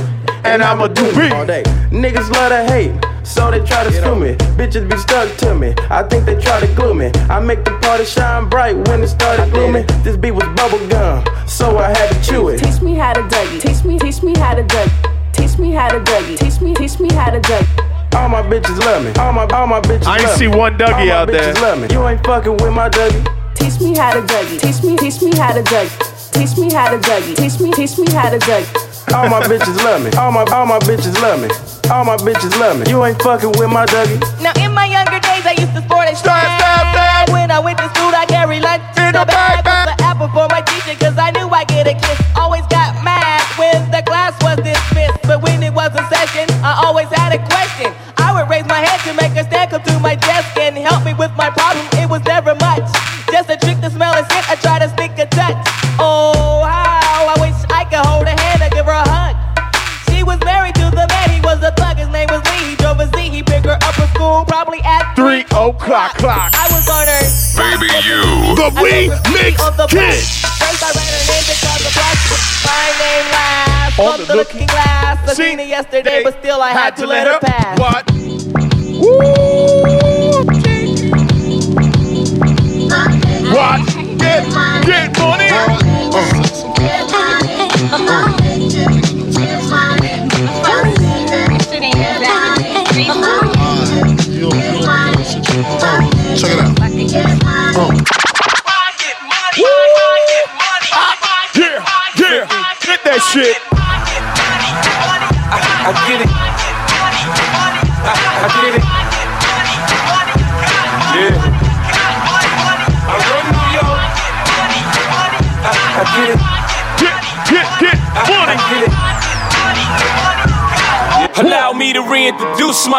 And 0.46 0.64
I'ma 0.64 0.88
do 0.88 1.04
me. 1.18 1.32
all 1.32 1.46
day. 1.46 1.64
Niggas 1.92 2.30
love 2.32 2.50
to 2.50 2.64
hate, 2.72 2.94
so 3.24 3.50
they 3.52 3.60
try 3.66 3.84
to 3.84 3.92
screw 3.92 4.16
me. 4.16 4.36
Bitches 4.58 4.90
be 4.90 4.96
stuck 4.98 5.36
to 5.38 5.56
me. 5.56 5.74
I 5.90 6.04
think 6.04 6.26
they 6.26 6.40
try 6.40 6.60
to 6.60 6.68
glue 6.76 6.94
me. 6.94 7.12
I 7.30 7.40
make 7.40 7.64
the 7.66 7.72
party 7.80 8.06
shine 8.06 8.48
bright 8.48 8.76
when 8.88 9.02
it 9.02 9.08
started 9.08 9.52
glooming. 9.52 9.86
This 10.04 10.18
beat 10.18 10.32
was 10.32 10.48
bubble 10.56 10.86
gum, 10.88 11.26
so 11.48 11.78
I 11.78 11.90
had 11.90 12.10
to 12.12 12.22
chew 12.24 12.50
it. 12.50 12.60
Teach 12.60 12.82
me 12.82 12.94
how 12.94 13.14
to 13.14 13.22
Dougie. 13.22 13.60
Teach 13.62 13.84
me, 13.84 13.98
teach 13.98 14.22
me 14.24 14.34
how 14.38 14.54
to 14.54 14.64
Dougie. 14.64 15.34
Teach 15.34 15.58
me 15.58 15.72
how 15.72 15.90
to 15.90 16.00
Dougie. 16.00 16.38
Teach 16.38 16.62
me, 16.62 16.74
teach 16.76 17.00
me 17.00 17.12
how 17.14 17.32
to 17.32 17.40
Dougie. 17.40 18.16
All 18.16 18.30
my 18.30 18.42
bitches 18.44 18.80
love 18.80 19.04
me. 19.04 19.12
All 19.20 19.34
my, 19.34 19.46
all 19.48 19.68
my 19.68 19.82
bitches 19.82 20.06
love 20.06 20.08
me. 20.08 20.08
I 20.08 20.18
ain't 20.18 20.28
love 20.28 20.38
see 20.38 20.48
me. 20.48 20.56
one 20.58 20.78
Dougie 20.78 20.94
all 20.94 21.06
my 21.06 21.12
out 21.12 21.28
there. 21.28 21.54
Love 21.56 21.82
me. 21.82 21.88
You 21.92 22.08
ain't 22.08 22.24
fucking 22.26 22.58
with 22.58 22.74
my 22.74 22.90
Dougie. 22.90 23.56
Teach 23.56 23.82
me 23.82 23.98
how 23.98 24.14
to 24.14 24.22
Dougie. 24.22 24.60
Teach 24.62 24.84
me, 24.84 24.96
teach 24.96 25.22
me 25.22 25.36
how 25.36 25.54
to 25.54 25.64
Dougie. 25.64 26.32
Teach 26.34 26.58
me 26.58 26.72
how 26.72 26.92
to 26.92 26.98
Dougie. 27.00 27.36
Teach 27.36 27.60
me, 27.60 27.72
teach 27.72 27.98
me 27.98 28.06
how 28.12 28.30
to 28.30 28.38
Dougie. 28.38 28.95
All 29.14 29.30
my 29.30 29.42
bitches 29.44 29.78
love 29.84 30.04
me. 30.04 30.12
All 30.18 30.32
my, 30.32 30.44
all 30.52 30.66
my 30.66 30.80
bitches 30.80 31.16
love 31.22 31.42
me. 31.42 31.50
All 31.92 32.04
my 32.04 32.18
bitches 32.18 32.58
love 32.60 32.80
me. 32.80 32.90
You 32.90 33.04
ain't 33.06 33.22
fucking 33.22 33.54
with 33.60 33.70
my 33.70 33.86
Dougie. 33.86 34.20
Now 34.42 34.52
in 34.58 34.74
my 34.74 34.86
younger 34.86 35.20
days, 35.20 35.46
I 35.46 35.54
used 35.58 35.74
to 35.76 35.82
sport 35.86 36.10
a 36.10 36.16
stop. 36.16 37.30
When 37.30 37.52
I 37.52 37.60
went 37.60 37.78
to 37.78 37.88
school, 37.94 38.12
I 38.14 38.26
carried 38.26 38.62
lunch 38.62 38.75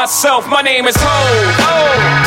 myself. 0.06 0.46
My 0.46 0.62
name 0.62 0.86
is 0.86 0.94
Hov. 0.94 1.34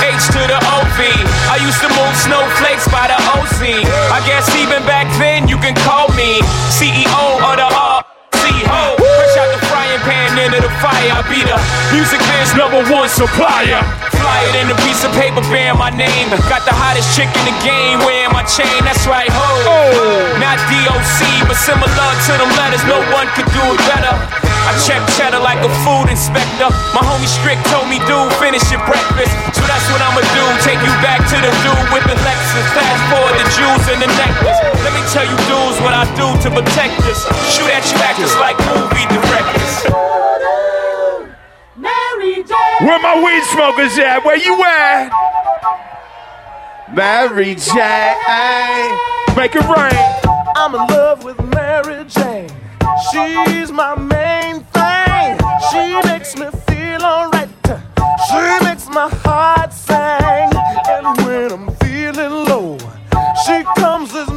H 0.03 0.27
to 0.35 0.41
the 0.51 0.59
OV. 0.59 0.99
I 1.47 1.63
used 1.63 1.79
to 1.79 1.87
move 1.87 2.11
snowflakes 2.19 2.83
by 2.91 3.07
the 3.07 3.15
OC. 3.39 3.87
I 4.11 4.19
guess 4.27 4.51
even 4.59 4.83
back 4.83 5.07
then 5.15 5.47
you 5.47 5.55
can 5.63 5.71
call 5.87 6.11
me 6.11 6.43
CEO 6.75 7.23
of 7.39 7.55
the 7.55 7.63
RC 7.71 8.43
Ho. 8.67 8.99
Fresh 8.99 9.35
out 9.39 9.49
the 9.55 9.61
frying 9.71 10.03
pan 10.03 10.35
into 10.43 10.59
the 10.59 10.67
fire. 10.83 11.07
I 11.07 11.23
be 11.31 11.39
the 11.39 11.55
music 11.95 12.19
biz 12.19 12.51
number 12.59 12.83
one 12.91 13.07
supplier. 13.07 13.79
Fly 14.11 14.39
it 14.51 14.59
in 14.59 14.67
a 14.67 14.77
piece 14.83 15.07
of 15.07 15.15
paper 15.15 15.39
bearing 15.47 15.79
my 15.79 15.87
name. 15.87 16.35
Got 16.51 16.67
the 16.67 16.75
hottest 16.75 17.15
chick 17.15 17.31
in 17.31 17.47
the 17.47 17.55
game 17.63 18.03
wearing 18.03 18.35
my 18.35 18.43
chain. 18.43 18.83
That's 18.83 19.07
right, 19.07 19.31
ho. 19.31 19.47
Oh. 19.71 20.35
Not 20.35 20.59
DOC, 20.67 21.47
but 21.47 21.55
similar 21.55 21.87
to 22.27 22.31
them 22.43 22.51
letters. 22.59 22.83
No 22.91 22.99
one 23.15 23.31
could 23.39 23.47
do 23.55 23.63
it 23.71 23.79
better. 23.87 24.38
I 24.69 24.77
check 24.86 25.01
cheddar 25.17 25.41
like 25.41 25.58
a 25.65 25.71
food 25.82 26.13
inspector. 26.13 26.69
My 26.93 27.01
homie 27.01 27.25
Strick 27.25 27.58
told 27.73 27.89
me, 27.89 27.97
dude, 28.05 28.29
finish 28.38 28.62
your 28.69 28.86
breakfast. 28.86 29.34
So 29.58 29.65
that's 29.65 29.82
what 29.89 29.97
I'ma 29.97 30.21
do. 30.21 30.45
Take 30.62 30.77
you 30.86 30.93
back 31.01 31.25
to 31.25 31.38
the 31.41 31.49
dude 31.65 31.89
with 31.89 32.05
the 32.05 32.13
Lexus. 32.21 32.67
Fast 32.77 33.01
forward 33.10 33.34
the 33.41 33.49
jewels 33.58 33.82
and 33.89 33.97
the 33.97 34.10
necklace. 34.13 34.62
Let 34.86 34.93
me 34.93 35.01
tell 35.10 35.25
you, 35.25 35.34
dudes, 35.49 35.82
what 35.82 35.97
I 35.97 36.05
do 36.13 36.29
to 36.45 36.49
protect 36.53 37.01
us. 37.10 37.25
Shoot 37.49 37.65
at 37.73 37.82
you 37.89 37.97
actors 38.05 38.29
like 38.38 38.62
movie 38.69 39.10
directors. 39.10 39.73
Where 42.86 43.01
my 43.01 43.17
weed 43.25 43.43
smokers 43.49 43.97
at? 43.97 44.21
Where 44.21 44.38
you 44.38 44.53
at? 44.69 45.10
Mary 46.93 47.58
Jane, 47.58 48.93
make 49.34 49.58
it 49.58 49.65
rain. 49.65 49.97
I'm 50.53 50.77
in 50.77 50.86
love 50.93 51.23
with 51.23 51.41
Mary 51.58 52.05
Jane. 52.05 52.53
She's 53.12 53.71
my 53.71 53.95
main 53.97 54.19
thing. 54.19 54.28
She 55.71 56.01
makes 56.10 56.36
me 56.36 56.47
feel 56.67 57.03
alright. 57.03 57.49
She 58.27 58.65
makes 58.65 58.88
my 58.88 59.10
heart 59.23 59.71
sing. 59.73 60.49
And 60.89 61.17
when 61.25 61.51
I'm 61.51 61.75
feeling 61.77 62.45
low, 62.45 62.77
she 63.45 63.63
comes 63.77 64.13
as 64.15 64.28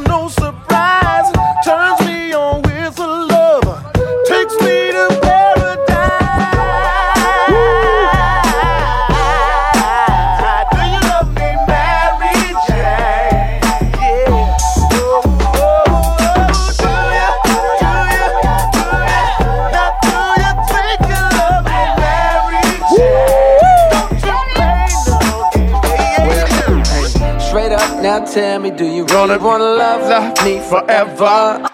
me, 29.13 29.19
do 29.19 29.19
you 29.19 29.37
really 29.37 29.37
wanna 29.43 29.63
love 29.63 30.43
me 30.43 30.59
forever? 30.59 31.69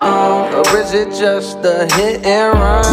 Uh, 0.00 0.62
or 0.70 0.78
is 0.78 0.94
it 0.94 1.10
just 1.10 1.58
a 1.58 1.86
hit 1.94 2.24
and 2.24 2.58
run? 2.58 2.84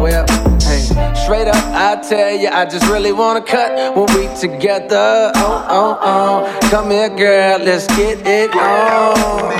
Well, 0.00 0.26
hey, 0.60 0.82
straight 1.14 1.48
up, 1.48 1.56
I 1.74 2.02
tell 2.08 2.36
you, 2.36 2.48
I 2.48 2.64
just 2.64 2.86
really 2.88 3.12
wanna 3.12 3.42
cut 3.42 3.96
when 3.96 4.06
we 4.16 4.28
together. 4.36 5.32
Oh, 5.36 5.66
oh, 5.68 5.98
oh, 6.00 6.70
come 6.70 6.90
here, 6.90 7.08
girl, 7.08 7.58
let's 7.60 7.86
get 7.96 8.26
it 8.26 8.54
on. 8.54 9.52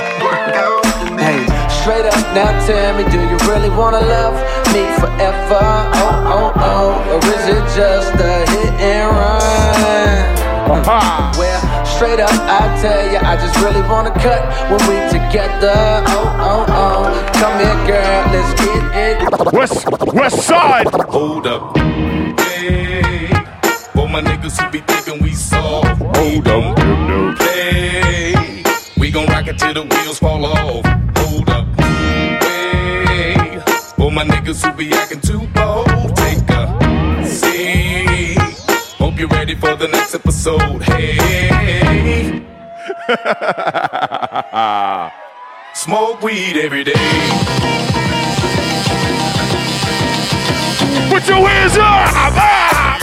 Hey, 1.17 1.45
straight 1.69 2.05
up, 2.05 2.35
now 2.35 2.51
tell 2.65 2.97
me, 2.97 3.03
do 3.09 3.19
you 3.19 3.37
really 3.49 3.69
wanna 3.69 4.01
love 4.01 4.35
me 4.73 4.83
forever? 4.99 5.63
Oh, 5.95 6.33
oh, 6.35 6.51
oh, 6.55 7.13
or 7.13 7.19
is 7.25 7.47
it 7.47 7.63
just 7.75 8.13
a 8.15 8.51
hit 8.51 8.73
and 8.81 9.15
run? 9.15 9.47
Well, 11.37 11.66
straight 11.97 12.19
up, 12.19 12.29
I 12.29 12.79
tell 12.79 13.11
you, 13.11 13.17
I 13.17 13.35
just 13.37 13.55
really 13.59 13.81
wanna 13.81 14.11
cut 14.11 14.41
when 14.69 14.81
we 14.87 14.97
together. 15.09 15.73
Oh, 16.05 16.45
oh, 16.49 16.65
oh, 16.69 17.31
come 17.33 17.57
here, 17.57 17.79
girl, 17.89 18.21
let's 18.33 18.53
get 18.61 18.83
it. 19.05 19.51
West, 19.51 19.87
west 20.13 20.47
side. 20.47 20.87
Hold 21.09 21.47
up. 21.47 21.75
Hey, 22.39 23.27
for 23.95 24.07
my 24.07 24.21
niggas 24.21 24.61
who 24.61 24.69
be 24.69 24.81
thinking 24.81 25.23
we 25.23 25.33
soft. 25.33 25.99
Hold 26.17 26.47
up. 26.47 26.75
Play. 27.37 28.63
We 28.99 29.09
gon' 29.09 29.25
rock 29.25 29.47
it 29.47 29.57
till 29.57 29.73
the 29.73 29.81
wheels 29.81 30.19
fall 30.19 30.45
off. 30.45 30.85
Hold 31.17 31.49
up. 31.49 31.65
Hey, 31.79 33.59
for 33.97 34.11
my 34.11 34.23
niggas 34.23 34.63
who 34.63 34.71
be 34.77 34.93
acting 34.93 35.21
too 35.21 35.47
bold. 35.55 35.86
You're 39.29 39.39
ready 39.39 39.55
for 39.55 39.75
the 39.75 39.89
next 39.89 40.15
episode. 40.15 40.81
Hey. 40.83 41.17
Smoke 45.73 46.21
weed 46.21 46.55
every 46.57 46.85
day. 46.85 46.93
Put 51.09 51.27
your 51.27 51.45
hands 51.45 51.77
up. 51.77 51.83
Ah, 51.83 52.31
ah, 52.35 52.97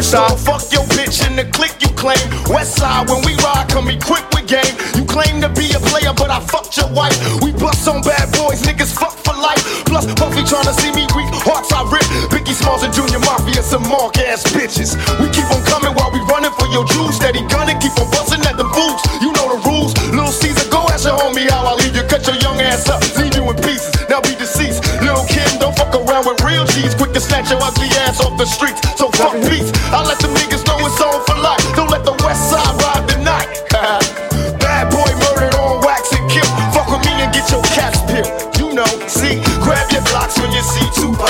First 0.00 0.16
off, 0.16 0.40
fuck 0.40 0.64
your 0.72 0.88
bitch 0.96 1.20
and 1.28 1.36
the 1.36 1.44
click 1.52 1.76
you 1.84 1.92
claim. 1.92 2.24
West 2.48 2.80
side, 2.80 3.04
when 3.12 3.20
we 3.20 3.36
ride, 3.44 3.68
come 3.68 3.92
equipped 3.92 4.32
with 4.32 4.48
game. 4.48 4.72
You 4.96 5.04
claim 5.04 5.44
to 5.44 5.52
be 5.52 5.68
a 5.76 5.80
player, 5.92 6.16
but 6.16 6.32
I 6.32 6.40
fucked 6.40 6.72
your 6.80 6.88
wife. 6.96 7.12
We 7.44 7.52
bust 7.52 7.84
on 7.84 8.00
bad 8.00 8.32
boys, 8.32 8.64
niggas 8.64 8.96
fuck 8.96 9.12
for 9.20 9.36
life. 9.36 9.60
Plus, 9.84 10.08
Puffy 10.16 10.40
tryna 10.40 10.72
see 10.80 10.88
me 10.96 11.04
weak, 11.12 11.28
hearts 11.44 11.68
I 11.68 11.84
rip. 11.92 12.00
Biggie 12.32 12.56
Smalls 12.56 12.80
and 12.80 12.96
Junior 12.96 13.20
Mafia, 13.20 13.60
some 13.60 13.84
mark 13.92 14.16
ass 14.24 14.40
bitches. 14.48 14.96
We 15.20 15.28
keep 15.36 15.44
on 15.52 15.60
coming 15.68 15.92
while 15.92 16.08
we 16.08 16.24
running 16.32 16.56
for 16.56 16.64
your 16.72 16.88
jewels. 16.88 17.20
Steady 17.20 17.44
gunning, 17.52 17.76
keep 17.76 17.92
on 18.00 18.08
busting 18.08 18.40
at 18.48 18.56
the 18.56 18.64
boots. 18.72 19.04
You 19.20 19.36
know 19.36 19.52
the 19.52 19.60
rules. 19.68 19.92
Little 20.16 20.32
Caesar, 20.32 20.64
go 20.72 20.88
ask 20.88 21.04
your 21.04 21.20
homie 21.20 21.44
how 21.44 21.68
I 21.68 21.76
leave 21.76 21.92
you. 21.92 22.08
Cut 22.08 22.24
your 22.24 22.40
young 22.40 22.56
ass 22.56 22.88
up, 22.88 23.04
leave 23.20 23.36
you 23.36 23.44
in 23.44 23.56
pieces. 23.60 23.92
Now 24.08 24.24
be 24.24 24.32
deceased. 24.32 24.80
Little 25.04 25.28
Kim, 25.28 25.60
don't 25.60 25.76
fuck 25.76 25.92
around 25.92 26.24
with 26.24 26.40
real 26.40 26.64
G's. 26.72 26.96
Quick 26.96 27.12
to 27.12 27.20
snatch 27.20 27.52
your 27.52 27.60
ugly 27.60 27.92
ass 28.08 28.24
off 28.24 28.40
the 28.40 28.48
streets. 28.48 28.80
So 29.20 29.28
fuck 29.28 29.36
peace. 29.52 29.68
I 29.92 30.00
let 30.00 30.16
them 30.20 30.32
niggas 30.32 30.64
know 30.64 30.80
it's 30.80 30.96
on 30.96 31.20
for 31.28 31.36
life. 31.36 31.60
Don't 31.76 31.90
let 31.92 32.04
the 32.08 32.16
west 32.24 32.48
side 32.48 32.72
ride 32.80 33.04
the 33.04 33.20
night. 33.20 33.52
Bad 34.64 34.88
boy 34.88 35.12
murdered 35.20 35.54
on 35.60 35.84
wax 35.84 36.08
and 36.16 36.24
kill. 36.30 36.48
Fuck 36.72 36.88
with 36.88 37.04
me 37.04 37.12
and 37.20 37.28
get 37.28 37.44
your 37.52 37.60
caps 37.76 38.00
peeled. 38.08 38.32
You 38.56 38.72
know, 38.72 38.88
see, 39.04 39.36
grab 39.60 39.92
your 39.92 40.00
Glocks 40.08 40.40
when 40.40 40.48
you 40.56 40.64
see 40.64 40.88
Tupac. 40.96 41.28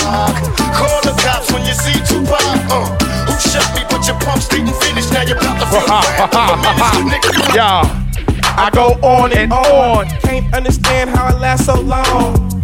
Call 0.71 1.03
the 1.03 1.19
cops 1.19 1.51
when 1.51 1.67
you 1.67 1.75
see 1.75 1.99
Tupac. 2.07 2.39
Uh, 2.71 2.87
who 3.27 3.35
shot 3.43 3.67
me? 3.75 3.83
Put 3.91 4.07
your 4.07 4.19
pumps 4.23 4.47
didn't 4.47 4.75
finish. 4.79 5.11
Now 5.11 5.27
you're 5.27 5.35
about 5.37 5.59
to 5.59 5.67
feel 5.67 5.87
bad. 5.91 7.11
Nigga, 7.11 7.55
Yeah. 7.59 8.07
I 8.55 8.71
go 8.71 8.95
on 9.03 9.33
and 9.33 9.53
on. 9.53 10.07
Can't 10.23 10.47
understand 10.55 11.11
how 11.11 11.27
it 11.35 11.41
lasts 11.41 11.67
so 11.67 11.75
long. 11.81 12.60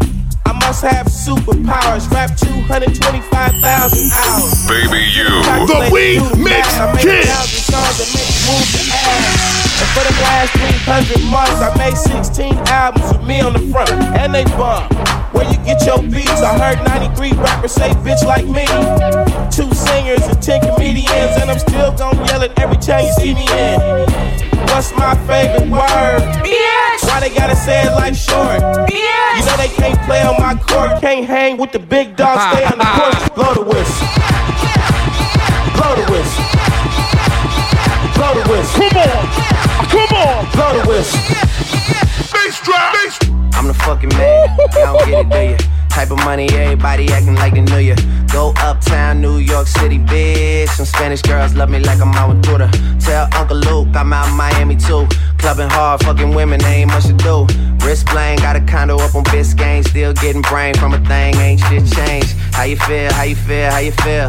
I 0.67 0.71
must 0.71 0.83
have 0.83 1.07
superpowers. 1.07 2.11
Rap 2.11 2.35
225,000 2.35 3.63
hours. 3.63 4.67
Baby, 4.67 5.07
you. 5.15 5.31
The 5.63 5.87
We 5.95 6.19
Mix 6.43 6.75
I 6.75 6.91
make 6.91 7.07
Kid. 7.07 7.23
a 7.23 7.31
thousand 7.31 7.63
songs 7.71 7.95
that 8.03 8.11
make 8.11 8.27
you 8.27 8.43
move 8.51 8.67
your 8.75 8.91
ass. 8.91 9.95
For 9.95 10.03
the 10.03 10.15
last 10.27 10.51
300 10.59 11.23
months, 11.31 11.63
I 11.63 11.71
made 11.79 11.95
16 11.95 12.59
albums 12.67 13.15
with 13.15 13.23
me 13.23 13.39
on 13.47 13.53
the 13.53 13.63
front, 13.71 13.93
and 14.19 14.35
they 14.35 14.43
bump. 14.59 14.91
Where 15.31 15.47
you 15.47 15.57
get 15.63 15.87
your 15.87 16.03
beats? 16.03 16.43
I 16.43 16.59
heard 16.59 16.83
93 16.83 17.39
rappers 17.39 17.71
say 17.71 17.91
bitch 18.03 18.27
like 18.27 18.51
me. 18.51 18.67
Two 19.55 19.71
singers 19.71 20.27
and 20.27 20.43
10 20.43 20.75
comedians, 20.75 21.39
and 21.39 21.47
I'm 21.49 21.61
still 21.63 21.95
gonna 21.95 22.27
yell 22.27 22.43
it 22.43 22.51
every 22.59 22.79
time 22.83 23.07
you 23.07 23.13
see 23.23 23.35
me 23.39 23.47
in. 23.55 23.79
What's 24.75 24.91
my 24.99 25.15
favorite 25.31 25.71
word? 25.71 26.27
Bitch! 26.43 26.86
Why 27.17 27.31
they 27.31 27.35
gotta 27.35 27.57
say 27.57 27.81
it 27.81 27.93
like 27.93 28.15
short? 28.15 28.61
Bitch! 28.85 28.93
You 28.93 29.47
know 29.47 29.57
they 29.57 29.73
can't 29.73 29.99
play 30.05 30.21
on 30.21 30.37
my 30.37 30.55
court, 30.55 31.01
can't 31.01 31.25
hang 31.25 31.57
with 31.57 31.73
the 31.73 31.79
big 31.79 32.15
dogs, 32.15 32.43
stay 32.53 32.63
on 32.67 32.77
the 32.77 32.85
court. 32.85 33.35
Blow 33.35 33.55
the 33.55 33.63
whistle. 33.65 34.07
Blow 35.73 35.97
the 35.97 36.05
whistle. 36.13 36.45
Blow 38.13 38.35
the 38.37 38.45
whistle. 38.53 38.77
Come 38.85 39.01
on. 39.01 39.25
Come 39.89 40.13
on. 40.13 40.45
Blow 40.53 40.71
the 40.77 40.85
whistle. 40.87 41.21
Bass 42.37 42.61
drop. 42.61 42.93
I'm 43.55 43.67
the 43.69 43.73
fucking 43.73 44.11
man. 44.11 44.55
Y'all 44.75 44.99
don't 44.99 45.09
get 45.09 45.25
it, 45.25 45.57
do 45.59 45.65
ya? 45.65 45.86
Type 45.97 46.11
of 46.11 46.19
money, 46.27 46.47
everybody 46.51 47.11
acting 47.11 47.37
like 47.37 47.55
they 47.55 47.63
knew 47.63 47.79
ya. 47.79 47.97
Go 48.31 48.53
uptown, 48.59 49.23
New 49.23 49.39
York 49.39 49.67
City, 49.67 49.99
bitch. 49.99 50.69
Some 50.69 50.85
Spanish 50.85 51.23
girls 51.23 51.55
love 51.55 51.71
me 51.71 51.79
like 51.79 52.03
I'm 52.03 52.13
out 52.13 52.29
with 52.29 52.43
Duda. 52.45 52.71
Tell 53.03 53.27
Uncle 53.35 53.57
Luke 53.57 53.97
I'm 53.97 54.13
out 54.13 54.31
Miami 54.37 54.77
too. 54.77 55.09
Clubbing 55.39 55.71
hard, 55.71 56.05
fucking 56.05 56.35
women, 56.35 56.63
ain't 56.67 56.91
much 56.91 57.07
to 57.07 57.15
do. 57.15 57.47
Wrist 57.83 58.05
bling, 58.09 58.37
got 58.41 58.57
a 58.57 58.61
condo 58.61 58.99
up 58.99 59.15
on 59.15 59.25
Biscayne. 59.25 59.89
Still 59.89 60.13
getting 60.13 60.43
brain 60.43 60.75
from 60.75 60.93
a 60.93 60.99
thing, 61.07 61.35
ain't 61.37 61.61
shit 61.61 61.91
changed. 61.91 62.37
How 62.53 62.65
you 62.65 62.77
feel, 62.77 63.11
how 63.15 63.23
you 63.23 63.35
feel, 63.35 63.71
how 63.71 63.79
you 63.79 63.93
feel? 63.93 64.29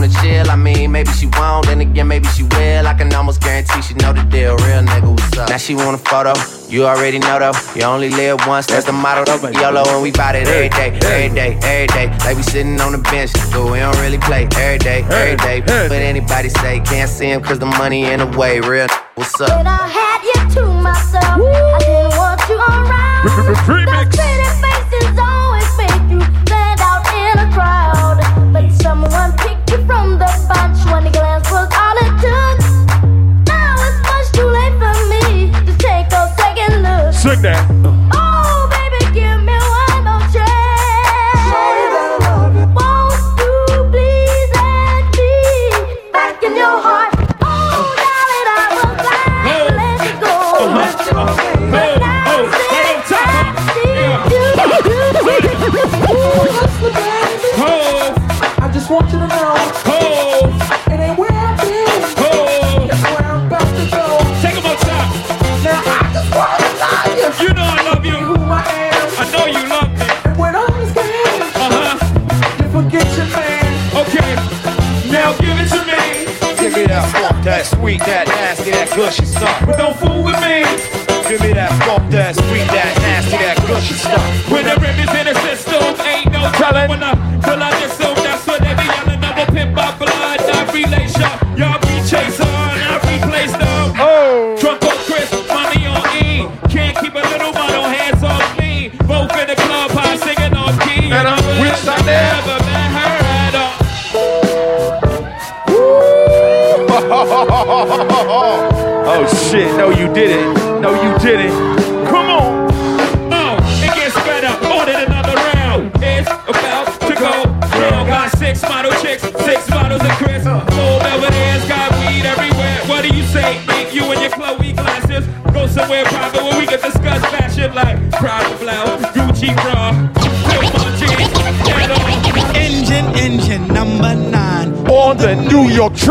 wanna 0.00 0.12
chill. 0.22 0.50
I 0.50 0.56
mean, 0.56 0.92
maybe 0.92 1.10
she 1.12 1.26
won't, 1.26 1.66
then 1.66 1.80
again, 1.80 2.08
maybe 2.08 2.26
she 2.28 2.42
will. 2.42 2.86
I 2.86 2.94
can 2.94 3.12
almost 3.12 3.42
guarantee 3.42 3.82
she 3.82 3.94
know 3.94 4.12
the 4.12 4.22
deal. 4.24 4.56
Real 4.56 4.82
nigga, 4.82 5.10
what's 5.10 5.38
up? 5.38 5.48
Now 5.48 5.58
she 5.58 5.74
want 5.74 5.94
a 5.94 5.98
photo. 5.98 6.32
You 6.68 6.86
already 6.86 7.18
know 7.18 7.38
though. 7.38 7.52
You 7.74 7.82
only 7.82 8.10
live 8.10 8.46
once, 8.46 8.66
that's 8.66 8.86
the 8.86 8.92
motto. 8.92 9.24
YOLO, 9.50 9.84
and 9.88 10.02
we 10.02 10.10
bout 10.10 10.34
it 10.34 10.46
every 10.46 10.68
day, 10.70 10.96
every 11.04 11.34
day, 11.34 11.58
every 11.62 11.86
day. 11.88 12.06
Like 12.24 12.36
we 12.36 12.42
sitting 12.42 12.80
on 12.80 12.92
the 12.92 12.98
bench, 12.98 13.32
but 13.52 13.70
we 13.70 13.78
don't 13.78 13.96
really 13.98 14.18
play 14.18 14.48
every 14.56 14.78
day, 14.78 15.02
every 15.10 15.36
day. 15.36 15.60
But 15.60 15.92
anybody 15.92 16.48
say 16.48 16.80
can't 16.80 17.10
see 17.10 17.30
him 17.30 17.42
cause 17.42 17.58
the 17.58 17.66
money 17.66 18.04
in 18.04 18.20
the 18.20 18.26
way. 18.38 18.60
Real 18.60 18.86
what's 19.16 19.40
up? 19.40 19.48
When 19.58 19.66
up? 19.66 19.80
I 19.80 19.88
had 19.88 20.20
you 20.24 20.54
to 20.54 20.66
myself, 20.66 21.24
I 21.24 21.78
didn't 21.80 22.16
want 22.16 22.40
you 22.48 22.56
around. 22.56 23.26
Remix. 23.68 24.69
That. 37.42 37.79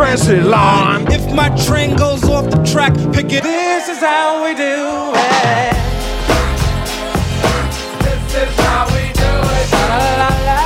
Line. 0.10 1.06
If 1.12 1.32
my 1.36 1.50
train 1.68 1.96
goes 1.96 2.24
off 2.24 2.50
the 2.50 2.58
track, 2.64 2.96
pick 3.14 3.32
it. 3.32 3.44
This 3.44 3.90
is 3.90 4.00
how 4.00 4.44
we 4.44 4.56
do 4.56 5.14
it. 5.14 5.74
This 8.02 8.34
is 8.34 8.56
how 8.58 8.88
we 8.88 9.14
do 9.14 9.22
it. 9.22 9.72
La 9.72 9.98
la 10.18 10.30
la. 10.46 10.60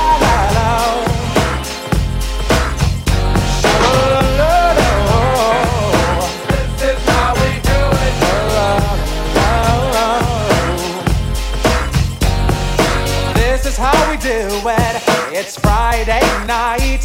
It's 15.36 15.58
Friday 15.58 16.22
night 16.46 17.04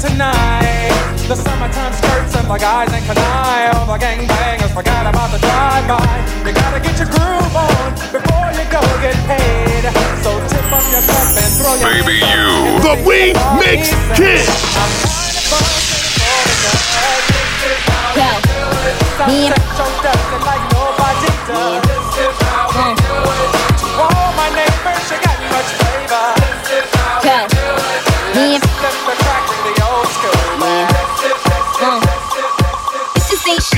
tonight. 0.00 0.92
The 1.28 1.34
summertime 1.34 1.92
skirts 1.92 2.36
and 2.36 2.46
the 2.48 2.58
guys 2.58 2.92
in 2.92 3.02
canine. 3.04 3.74
All 3.74 3.86
the 3.86 3.98
gangbangers 3.98 4.72
forgot 4.72 5.06
about 5.06 5.30
the 5.32 5.38
drive-by. 5.38 6.46
You 6.46 6.52
gotta 6.54 6.80
get 6.80 6.96
your 6.98 7.10
groove 7.10 7.56
on 7.56 7.92
before 8.14 8.48
you 8.54 8.64
go 8.70 8.80
get 9.02 9.16
paid. 9.26 9.84
So 10.22 10.30
tip 10.48 10.70
up 10.70 10.84
your 10.92 11.02
cup 11.02 11.28
and 11.34 11.52
throw 11.58 11.74
your 11.80 11.88
Baby, 12.04 12.20
hands 12.20 12.84
up. 12.84 12.98
you. 12.98 13.02
The 13.02 13.08
We 13.08 13.20
Mix 13.58 13.90
Kid. 14.16 14.46
Me 19.26 19.50
like 19.50 19.66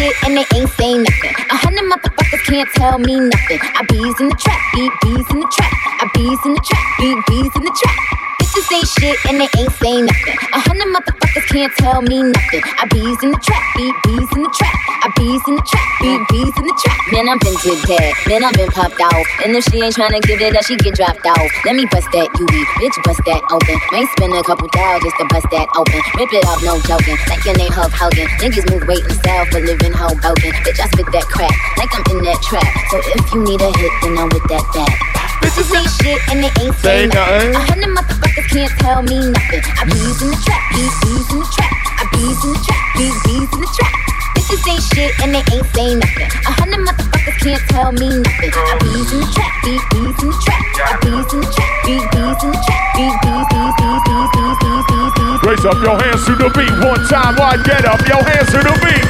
shit 0.08 0.24
and 0.24 0.36
they 0.36 0.44
ain't 0.58 0.70
saying 0.70 1.02
nothing. 1.02 1.34
A 1.50 1.56
hundred 1.56 1.84
motherfuckers 1.90 2.44
can't 2.44 2.68
tell 2.74 2.98
me 2.98 3.20
nothing. 3.20 3.58
I 3.60 3.84
bees 3.88 4.20
in 4.20 4.28
the 4.28 4.36
trap, 4.36 4.60
beat 4.74 4.92
bees 5.02 5.26
in 5.30 5.40
the 5.40 5.50
trap. 5.52 5.72
I 6.00 6.10
bees 6.14 6.40
in 6.44 6.52
the 6.54 6.62
trap, 6.64 6.84
beat 6.98 7.18
bees 7.28 7.52
in 7.56 7.62
the 7.64 7.74
trap. 7.80 8.37
Bitches 8.48 8.72
ain't 8.72 8.88
shit 8.88 9.16
and 9.28 9.36
they 9.36 9.48
ain't 9.60 9.72
saying 9.76 10.08
nothing. 10.08 10.38
A 10.56 10.60
hundred 10.64 10.88
motherfuckers 10.88 11.46
can't 11.52 11.72
tell 11.76 12.00
me 12.00 12.16
nothing. 12.32 12.64
I 12.80 12.88
bees 12.88 13.20
in 13.20 13.36
the 13.36 13.40
trap, 13.44 13.60
beat 13.76 13.92
bees 14.08 14.30
in 14.32 14.40
the 14.40 14.52
trap. 14.56 14.72
I 15.04 15.12
bees 15.20 15.44
in 15.44 15.52
the 15.60 15.64
trap, 15.68 15.88
beat 16.00 16.22
bees 16.32 16.54
in 16.56 16.64
the 16.64 16.76
trap. 16.80 16.96
Man, 17.12 17.28
I've 17.28 17.36
been 17.44 17.52
to 17.52 17.72
dead. 17.84 18.08
Man, 18.24 18.40
I've 18.48 18.56
been 18.56 18.72
popped 18.72 18.96
out. 19.04 19.20
And 19.44 19.52
if 19.52 19.68
she 19.68 19.84
ain't 19.84 19.92
tryna 19.92 20.24
give 20.24 20.40
it 20.40 20.56
up, 20.56 20.64
she 20.64 20.80
get 20.80 20.96
dropped 20.96 21.28
out. 21.28 21.44
Let 21.68 21.76
me 21.76 21.84
bust 21.92 22.08
that 22.16 22.32
UV, 22.40 22.54
bitch, 22.80 22.96
bust 23.04 23.20
that 23.28 23.44
open. 23.52 23.76
Might 23.92 24.08
spend 24.16 24.32
a 24.32 24.40
couple 24.40 24.64
thousand 24.72 25.04
just 25.04 25.16
to 25.20 25.28
bust 25.28 25.44
that 25.52 25.68
open. 25.76 26.00
Rip 26.16 26.32
it 26.32 26.48
off, 26.48 26.64
no 26.64 26.80
joking. 26.88 27.20
Like 27.28 27.44
your 27.44 27.56
name 27.60 27.72
Hulk 27.76 27.92
Hogan. 27.92 28.32
Niggas 28.40 28.64
move 28.72 28.88
weight 28.88 29.04
and 29.04 29.16
style 29.20 29.44
for 29.52 29.60
living 29.60 29.92
Hoboken. 29.92 30.56
Bitch, 30.64 30.80
I 30.80 30.88
spit 30.88 31.04
that 31.12 31.28
crap 31.28 31.52
like 31.76 31.92
I'm 31.92 32.16
in 32.16 32.24
that 32.24 32.40
trap. 32.40 32.64
So 32.88 32.96
if 33.12 33.28
you 33.28 33.44
need 33.44 33.60
a 33.60 33.68
hit, 33.76 33.92
then 34.00 34.16
I'm 34.16 34.32
with 34.32 34.48
that 34.48 34.64
back. 34.72 35.27
Bitches 35.42 35.70
ain't 35.74 35.90
shit 35.98 36.20
and 36.30 36.38
they 36.44 36.52
ain't 36.62 36.74
Say 36.76 37.06
nothing. 37.06 37.54
A 37.54 37.60
hundred 37.60 37.90
motherfuckers 37.96 38.48
can't 38.50 38.72
tell 38.78 39.02
me 39.02 39.18
nothing. 39.30 39.62
I 39.78 39.84
bees 39.86 40.22
in 40.22 40.30
the 40.30 40.38
trap, 40.44 40.62
bees, 40.72 40.94
bees 41.02 41.28
in 41.32 41.38
the 41.40 41.48
trap. 41.54 41.72
I 41.98 42.04
bees 42.12 42.40
in 42.44 42.52
the 42.52 42.60
trap, 42.66 42.84
bees, 42.96 43.16
bees 43.24 43.50
in 43.52 43.60
the 43.60 43.70
trap. 43.76 43.92
Bitches 44.34 44.64
ain't 44.68 44.84
shit 44.92 45.12
and 45.22 45.30
they 45.34 45.44
ain't 45.54 45.68
saying 45.74 45.98
nothing. 45.98 46.30
A 46.46 46.52
hundred 46.58 46.80
motherfuckers 46.86 47.38
can't 47.42 47.64
tell 47.70 47.90
me 47.92 48.08
nothing. 48.08 48.52
I 48.54 48.74
bees 48.82 49.10
in 49.12 49.20
the 49.20 49.28
trap, 49.34 49.52
bees, 49.62 49.84
bees 49.92 50.16
in 50.22 50.28
the 50.28 50.38
trap. 50.42 50.62
I 50.78 50.96
bees 51.02 51.28
in 51.32 51.40
the 51.40 51.50
trap, 51.52 51.72
bees, 51.84 52.04
bees 52.12 52.40
in 52.42 52.50
the 52.50 52.60
trap. 52.64 52.82
Bees, 52.98 53.14
bees, 53.22 53.46
bees, 53.52 53.68
bees, 53.68 53.98
bees, 53.98 54.26
bees, 54.34 54.58
bees, 54.64 54.84
bees, 54.90 55.12
bees. 55.18 55.38
Raise 55.48 55.64
up 55.64 55.78
your 55.80 55.96
hands 55.96 56.24
to 56.26 56.34
the 56.34 56.50
beat 56.52 56.74
one 56.84 57.02
time. 57.08 57.36
Why 57.36 57.56
get 57.62 57.84
up 57.86 58.00
your 58.06 58.22
hands 58.22 58.50
to 58.52 58.58
the 58.58 58.74
beat? 58.84 59.06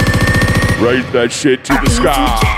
Raise 0.80 1.10
that 1.12 1.32
shit 1.32 1.64
to 1.64 1.72
the 1.72 1.90
sky. 1.90 2.57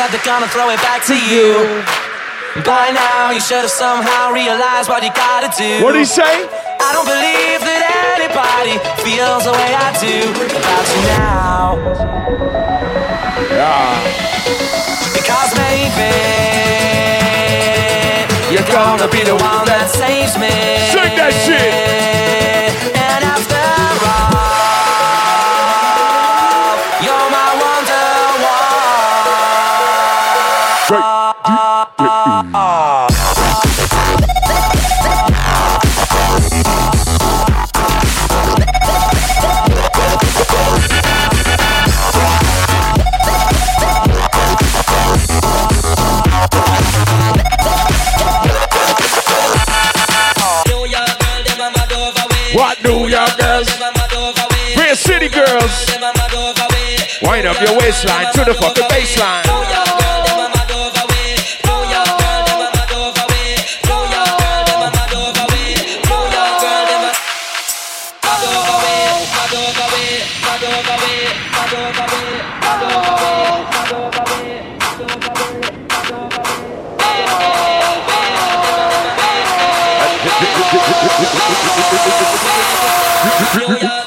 that 0.00 0.08
they're 0.16 0.24
gonna 0.24 0.48
throw 0.48 0.72
it 0.72 0.80
back 0.80 1.04
to 1.12 1.16
you. 1.28 1.60
By 2.64 2.88
now, 2.88 3.36
you 3.36 3.40
should 3.40 3.60
have 3.60 3.68
somehow 3.68 4.32
realized 4.32 4.88
what 4.88 5.04
you 5.04 5.12
gotta 5.12 5.52
do. 5.52 5.84
What'd 5.84 6.00
he 6.00 6.08
say? 6.08 6.48
I 6.80 6.88
don't 6.96 7.04
believe 7.04 7.60
that 7.60 7.84
anybody 8.16 8.80
feels 9.04 9.44
the 9.44 9.52
way 9.52 9.76
I 9.76 9.92
do 10.00 10.24
about 10.56 10.84
you 10.88 11.04
now. 11.20 11.76
Yeah. 13.52 13.92
Because 15.12 15.52
maybe 15.60 16.16
you're 18.48 18.72
gonna 18.72 19.04
be 19.12 19.20
the 19.20 19.36
one 19.36 19.68
that 19.68 19.92
saves 19.92 20.32
me. 20.40 20.48
Sing 20.96 21.12
that 21.20 21.36
shit. 21.44 22.09
What 52.52 52.82
New 52.84 53.08
York 53.08 53.38
girls? 53.38 53.68
City 54.92 55.28
girls. 55.28 55.86
Wind 57.22 57.46
up 57.46 57.58
your 57.62 57.78
waistline 57.78 58.30
to 58.34 58.44
the 58.44 58.54
fucking 58.54 58.84
baseline. 58.84 59.49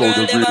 For 0.04 0.20
the 0.20 0.44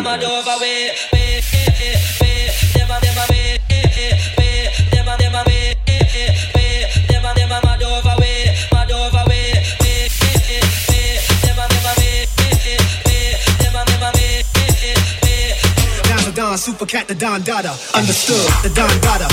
the 16.32 16.40
Don, 16.40 16.57
Super 16.57 16.86
Cat, 16.86 17.09
the 17.09 17.14
Don 17.14 17.42
Dada. 17.42 17.76
Understood, 17.94 18.48
the 18.62 18.72
Don 18.74 18.88
Dada, 19.00 19.28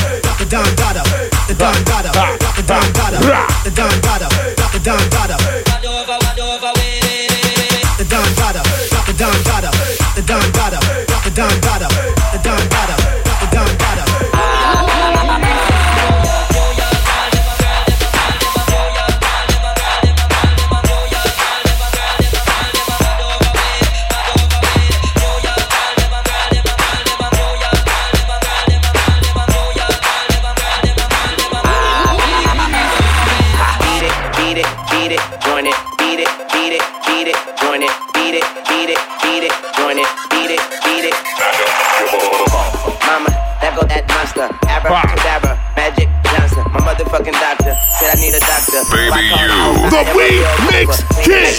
Mama, 43.70 43.86
that 43.86 44.02
go 44.02 44.10
that 44.10 44.10
monster, 44.10 44.50
abracadabra, 44.66 45.54
magic 45.78 46.10
Johnson, 46.26 46.66
my 46.74 46.82
motherfucking 46.82 47.38
doctor 47.38 47.78
said 48.02 48.10
I 48.10 48.22
need 48.22 48.34
a 48.34 48.42
doctor. 48.42 48.82
Baby, 48.90 49.30
you. 49.30 49.46
The 49.94 50.02
weed 50.18 50.42
mix 50.74 51.06
kid. 51.22 51.54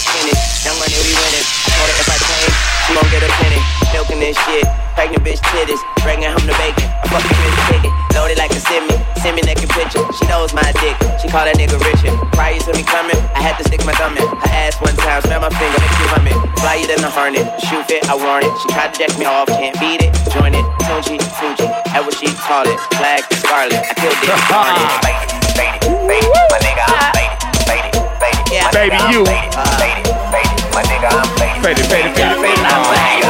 Young 0.66 0.74
money, 0.82 0.98
we 1.06 1.14
winning. 1.14 1.46
Told 1.70 1.86
her 1.86 2.02
if 2.02 2.10
I 2.10 2.18
change, 2.18 2.54
she 2.82 2.90
gon' 2.98 3.06
get 3.14 3.22
a 3.22 3.30
penny. 3.38 3.62
Milking 3.94 4.18
this 4.18 4.34
shit, 4.42 4.66
pregnant 4.98 5.22
bitch 5.22 5.38
titties, 5.54 5.78
bringing 6.02 6.26
home 6.26 6.46
the 6.50 6.54
bacon. 6.58 6.90
I 6.90 7.06
fucking 7.14 7.30
bitch 7.30 7.46
ticket. 7.46 7.46
Loaded 7.46 7.59
like 8.40 8.56
a 8.56 8.62
semi, 8.64 8.96
semi 9.20 9.44
naked 9.44 9.68
picture. 9.68 10.00
She 10.16 10.24
knows 10.24 10.56
my 10.56 10.64
dick, 10.80 10.96
she 11.20 11.28
call 11.28 11.44
that 11.44 11.60
nigga 11.60 11.76
Richard. 11.76 12.16
Prior 12.32 12.56
to 12.56 12.72
me 12.72 12.80
coming, 12.80 13.20
I 13.36 13.44
had 13.44 13.60
to 13.60 13.64
stick 13.68 13.84
my 13.84 13.92
thumb 14.00 14.16
in. 14.16 14.24
Her 14.24 14.48
ass 14.64 14.80
one 14.80 14.96
time, 14.96 15.20
smell 15.28 15.44
my 15.44 15.52
finger, 15.52 15.76
make 15.76 15.96
you 16.00 16.08
humming. 16.08 16.38
Flyer 16.64 16.88
than 16.88 17.04
a 17.04 17.12
hornet, 17.12 17.44
shoe 17.68 17.84
fit, 17.84 18.08
I 18.08 18.16
want 18.16 18.48
it. 18.48 18.52
She 18.64 18.72
tried 18.72 18.96
to 18.96 19.04
jack 19.04 19.12
me 19.20 19.28
off, 19.28 19.52
can't 19.52 19.76
beat 19.76 20.00
it. 20.00 20.16
Join 20.32 20.56
it, 20.56 20.64
Fuji, 20.88 21.20
Fuji, 21.36 21.68
that 21.92 22.00
what 22.00 22.16
she 22.16 22.32
call 22.40 22.64
it. 22.64 22.80
Black, 22.96 23.28
scarlet, 23.44 23.76
I 23.76 23.92
killed 24.00 24.16
it, 24.16 24.32
burn 24.48 24.72
it. 24.72 24.88
Fade 25.04 25.20
it, 25.20 25.44
fade 25.52 25.76
it, 25.76 25.92
fade 26.08 26.24
it, 26.24 26.48
my 26.48 26.58
nigga, 26.64 26.84
I'm 26.88 27.12
faded, 27.12 27.36
faded, 27.68 27.92
faded. 28.24 28.44
Yeah, 28.48 28.72
Baby, 28.72 28.96
you. 29.12 29.20
Faded, 29.28 29.52
faded, 29.76 30.08
faded, 30.32 30.56
my 30.72 30.80
nigga, 30.88 31.12
I'm 31.12 31.28
faded. 31.36 31.60
Faded, 31.60 31.86
faded, 31.92 32.12
faded, 32.16 32.40
faded. 32.40 32.64
I'm 32.64 32.88
faded, 32.88 33.20
faded, 33.20 33.29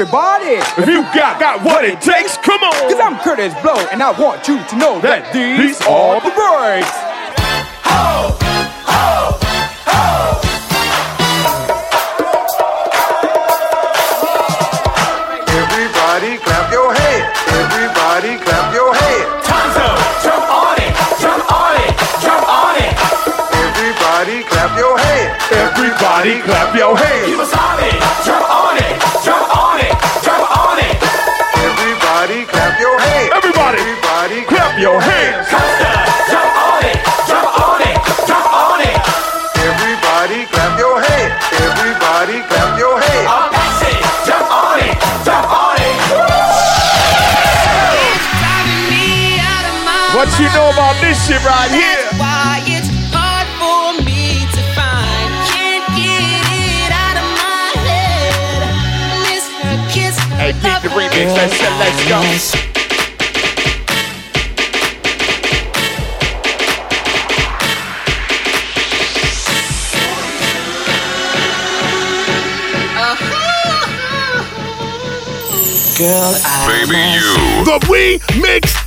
everybody. 0.00 0.56
If 0.80 0.88
you 0.88 1.02
got 1.12 1.38
got 1.38 1.62
what 1.62 1.84
it 1.84 2.00
takes, 2.00 2.38
come 2.38 2.62
on. 2.62 2.72
Cause 2.88 3.00
I'm 3.00 3.16
Kurtis 3.20 3.52
Blow, 3.60 3.76
and 3.92 4.02
I 4.02 4.16
want 4.16 4.48
you 4.48 4.56
to 4.56 4.76
know 4.80 4.98
that 5.04 5.28
these 5.28 5.76
are 5.84 6.16
the 6.24 6.32
words. 6.32 6.88
Ho, 7.84 8.32
ho, 8.32 9.36
ho! 9.36 10.40
Everybody 15.52 16.40
clap 16.48 16.72
your 16.72 16.96
hands. 16.96 17.28
Everybody 17.60 18.40
clap 18.40 18.72
your 18.72 18.96
hands. 18.96 19.44
Time's. 19.44 19.76
Jump 20.24 20.48
on 20.48 20.80
it. 20.80 20.92
Jump 21.20 21.44
on 21.44 21.76
it. 21.76 21.92
Jump 22.24 22.44
on 22.48 22.74
it. 22.80 22.96
Everybody 23.52 24.48
clap 24.48 24.72
your 24.80 24.96
hands. 24.96 25.36
Everybody 25.52 26.40
clap 26.40 26.72
your 26.72 26.96
hands. 26.96 27.26
Keep 27.28 27.36
us 27.44 27.52
on 27.52 27.84
it. 27.84 27.99
Remix. 61.24 61.36
Let's, 61.36 61.60
let's 61.78 62.08
go. 62.08 62.70
Girl, 75.98 76.34
I 76.42 76.86
Baby, 76.86 76.96
you. 77.12 77.64
The 77.66 77.76
We 77.90 78.40
Mix 78.40 78.79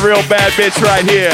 real 0.00 0.24
bad 0.32 0.48
bitch 0.56 0.80
right 0.80 1.04
here. 1.04 1.32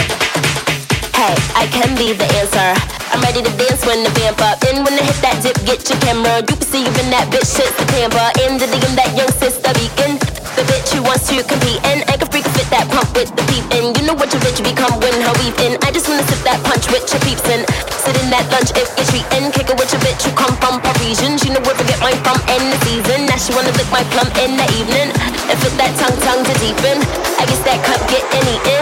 Hey, 1.15 1.35
I 1.55 1.71
can 1.71 1.95
be 1.95 2.11
the 2.13 2.27
answer. 2.43 2.75
I'm 3.15 3.23
ready 3.23 3.39
to 3.39 3.53
dance 3.55 3.87
when 3.87 4.03
the 4.03 4.11
vamp 4.19 4.43
up. 4.43 4.59
And 4.67 4.83
when 4.83 4.99
I 4.99 5.07
hit 5.07 5.19
that 5.23 5.39
dip, 5.39 5.55
get 5.63 5.87
your 5.87 5.99
camera. 6.03 6.43
You 6.43 6.57
can 6.59 6.67
see 6.67 6.83
you 6.83 6.93
in 6.99 7.09
that 7.15 7.31
bitch 7.31 7.47
shit, 7.47 7.71
the 7.79 7.87
camera. 7.95 8.27
In 8.43 8.59
the 8.59 8.67
DM, 8.67 8.99
that 8.99 9.15
young 9.15 9.31
sister 9.39 9.71
beacon. 9.79 10.19
The 10.59 10.67
bitch 10.67 10.91
who 10.91 11.07
wants 11.07 11.31
to 11.31 11.39
compete. 11.47 11.79
And 11.87 12.03
I 12.11 12.19
can 12.19 12.27
freak 12.27 12.45
fit 12.59 12.67
that 12.75 12.91
pump 12.91 13.07
with 13.15 13.31
the 13.39 13.45
peep. 13.47 13.63
And 13.71 13.95
you 13.95 14.03
know 14.03 14.19
what 14.19 14.35
your 14.35 14.43
bitch 14.43 14.59
become 14.59 14.99
when 14.99 15.15
her 15.15 15.35
weave 15.39 15.57
in. 15.63 15.79
I 15.87 15.95
just 15.95 16.11
wanna 16.11 16.27
sip 16.27 16.43
that 16.43 16.59
punch 16.67 16.91
with 16.91 17.07
your 17.07 17.23
peeps 17.23 17.47
in. 17.47 17.63
Sit 18.03 18.19
in 18.19 18.35
that 18.35 18.51
lunch 18.51 18.75
if 18.75 18.91
you're 18.99 19.07
treating. 19.15 19.47
Kick 19.55 19.71
it 19.71 19.79
with 19.79 19.95
your 19.95 20.03
bitch 20.03 20.27
who 20.27 20.35
come 20.35 20.53
from 20.59 20.83
Parisians. 20.83 21.47
You 21.47 21.55
know 21.55 21.63
where 21.63 21.79
to 21.79 21.87
get 21.87 22.03
mine 22.03 22.19
from 22.27 22.43
in 22.51 22.63
the 22.75 22.79
season. 22.83 23.31
Now 23.31 23.39
she 23.39 23.55
wanna 23.55 23.71
lick 23.79 23.89
my 23.95 24.03
plum 24.11 24.27
in 24.43 24.59
the 24.59 24.67
evening. 24.75 25.15
And 25.49 25.59
fit 25.63 25.75
that 25.79 25.95
tongue, 25.95 26.19
tongue 26.27 26.45
to 26.45 26.55
deepen. 26.59 26.99
I 27.39 27.47
guess 27.47 27.63
that 27.63 27.79
cup 27.87 28.03
get 28.11 28.25
any. 28.35 28.76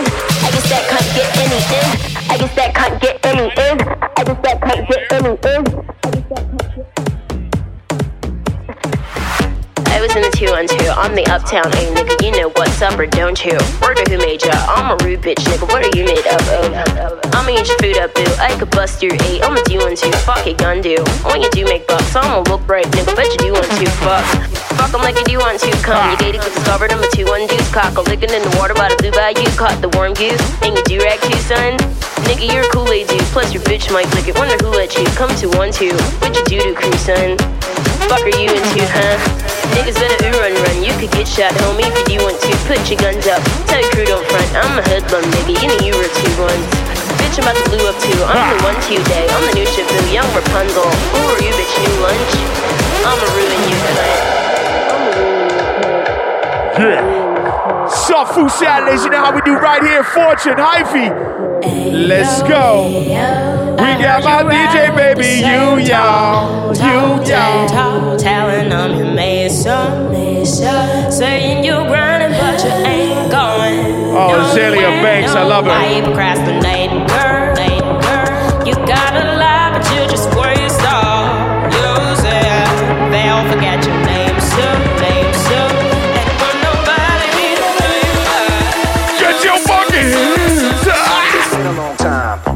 The 10.55 10.71
two. 10.71 10.87
I'm 10.95 11.15
the 11.19 11.27
uptown 11.27 11.67
A 11.67 11.83
nigga. 11.91 12.15
You 12.23 12.31
know 12.31 12.49
what's 12.55 12.81
up 12.81 12.95
or 12.99 13.07
don't 13.07 13.35
you? 13.45 13.59
Word 13.83 13.99
who 14.07 14.19
made 14.19 14.45
ya? 14.45 14.55
I'm 14.71 14.95
a 14.95 14.97
rude 15.03 15.21
bitch 15.21 15.43
nigga. 15.51 15.67
What 15.67 15.83
are 15.83 15.91
you 15.99 16.07
made 16.07 16.27
up 16.31 16.41
of? 16.47 16.71
Oh? 16.71 17.35
I'ma 17.35 17.51
eat 17.51 17.67
your 17.67 17.79
food 17.83 17.99
up, 17.99 18.15
boo. 18.15 18.23
I 18.39 18.55
could 18.55 18.71
bust 18.71 19.03
your 19.03 19.15
eight. 19.27 19.43
I'ma 19.43 19.59
do 19.67 19.79
one 19.83 19.97
two. 19.97 20.13
Fuck 20.23 20.47
it, 20.47 20.59
gun 20.59 20.81
do. 20.81 21.03
When 21.27 21.43
you 21.43 21.51
do 21.51 21.65
make 21.65 21.87
bucks, 21.89 22.15
I'ma 22.15 22.47
look 22.47 22.63
bright, 22.67 22.87
nigga. 22.95 23.17
Bet 23.19 23.27
you 23.35 23.51
do 23.51 23.53
one 23.53 23.67
to. 23.67 23.87
Fuck. 24.07 24.25
Fuck 24.79 24.95
'em 24.95 25.03
like 25.03 25.19
you 25.19 25.25
do 25.27 25.39
one 25.43 25.59
to. 25.59 25.71
Come, 25.83 26.11
you 26.11 26.17
gated, 26.19 26.41
get 26.41 26.55
discovered. 26.55 26.93
I'm 26.93 27.03
a 27.03 27.11
two 27.11 27.27
one 27.27 27.47
deuce. 27.51 27.67
Cock 27.75 27.99
a 27.99 28.03
licking 28.07 28.31
in 28.31 28.43
the 28.43 28.55
water 28.55 28.75
by 28.75 28.89
the 28.89 28.97
blue 29.03 29.11
bayou. 29.11 29.51
Caught 29.59 29.83
the 29.83 29.91
warm 29.99 30.15
goose. 30.15 30.41
And 30.63 30.79
you 30.79 30.85
do 30.87 31.03
rag 31.03 31.19
too, 31.27 31.35
son. 31.43 31.75
Nigga, 32.31 32.47
you're 32.47 32.65
a 32.65 32.71
Kool-Aid 32.71 33.09
dude. 33.09 33.21
Plus 33.35 33.53
your 33.53 33.63
bitch 33.65 33.93
might 33.93 34.09
lick 34.15 34.29
it. 34.29 34.39
Wonder 34.39 34.57
who 34.63 34.71
let 34.71 34.95
you 34.97 35.05
come 35.19 35.35
to 35.43 35.51
one 35.59 35.73
two. 35.75 35.93
What 36.23 36.31
you 36.39 36.45
do 36.47 36.59
to 36.63 36.75
crew, 36.75 36.95
son? 36.95 37.37
Fuck 38.07 38.23
are 38.23 38.39
you 38.39 38.49
into, 38.55 38.87
huh? 38.87 39.54
Niggas 39.75 39.99
better 39.99 40.19
ooh 40.31 40.39
run 40.39 40.55
run. 40.55 40.83
You 40.83 40.95
could 40.97 41.11
get 41.11 41.27
shot, 41.27 41.53
homie, 41.67 41.91
if 41.91 42.07
you 42.09 42.23
want 42.23 42.39
to. 42.41 42.53
Put 42.71 42.81
your 42.89 42.99
guns 42.99 43.27
up. 43.27 43.43
Tell 43.67 43.83
your 43.83 43.91
crew 43.93 44.07
don't 44.07 44.27
front. 44.31 44.49
I'm 44.55 44.79
a 44.79 44.83
hoodlum, 44.87 45.27
nigga. 45.35 45.55
You 45.59 45.69
know 45.69 45.81
you 45.83 45.95
were 45.99 46.11
two 46.11 46.35
ones. 46.39 46.65
Bitch, 47.19 47.37
I'm 47.39 47.51
about 47.51 47.59
to 47.59 47.65
blue 47.71 47.87
up 47.91 47.99
too. 47.99 48.19
I'm 48.25 48.39
the 48.55 48.59
one 48.63 48.79
two 48.87 49.03
day. 49.11 49.27
I'm 49.29 49.43
the 49.51 49.55
new 49.59 49.67
Shifu, 49.67 49.99
young 50.15 50.31
Rapunzel. 50.33 50.87
Who 50.87 51.21
are 51.27 51.41
you, 51.43 51.53
bitch? 51.59 51.75
New 51.83 51.97
lunch? 52.01 52.33
I'ma 53.03 53.27
ruin 53.35 53.63
you 53.67 53.77
tonight. 53.83 54.23
Yeah. 56.79 57.25
Food 58.35 58.51
Saturdays, 58.51 59.05
you 59.05 59.11
know 59.11 59.23
how 59.23 59.35
we 59.35 59.43
do 59.43 59.55
right 59.55 59.83
here. 59.83 60.03
Fortune, 60.03 60.57
Hyphy, 60.57 61.07
Let's 61.67 62.43
go. 62.43 62.89
We 62.89 64.03
got 64.03 64.23
my 64.25 64.43
DJ 64.43 64.95
baby, 64.95 65.39
you 65.41 65.87
y'all, 65.87 66.75
you 66.75 67.25
y'all. 67.31 68.17
Telling 68.19 68.69
them 68.69 68.99
you 68.99 69.05
made 69.15 69.51
some, 69.51 70.13
saying 71.11 71.65
you're 71.65 71.87
grinding 71.87 72.39
but 72.39 72.63
you 72.63 72.71
ain't 72.71 73.31
going. 73.31 74.15
Oh, 74.17 74.53
Azealia 74.53 75.03
Banks, 75.03 75.33
I 75.33 75.43
love 75.43 75.65
her. 75.65 75.71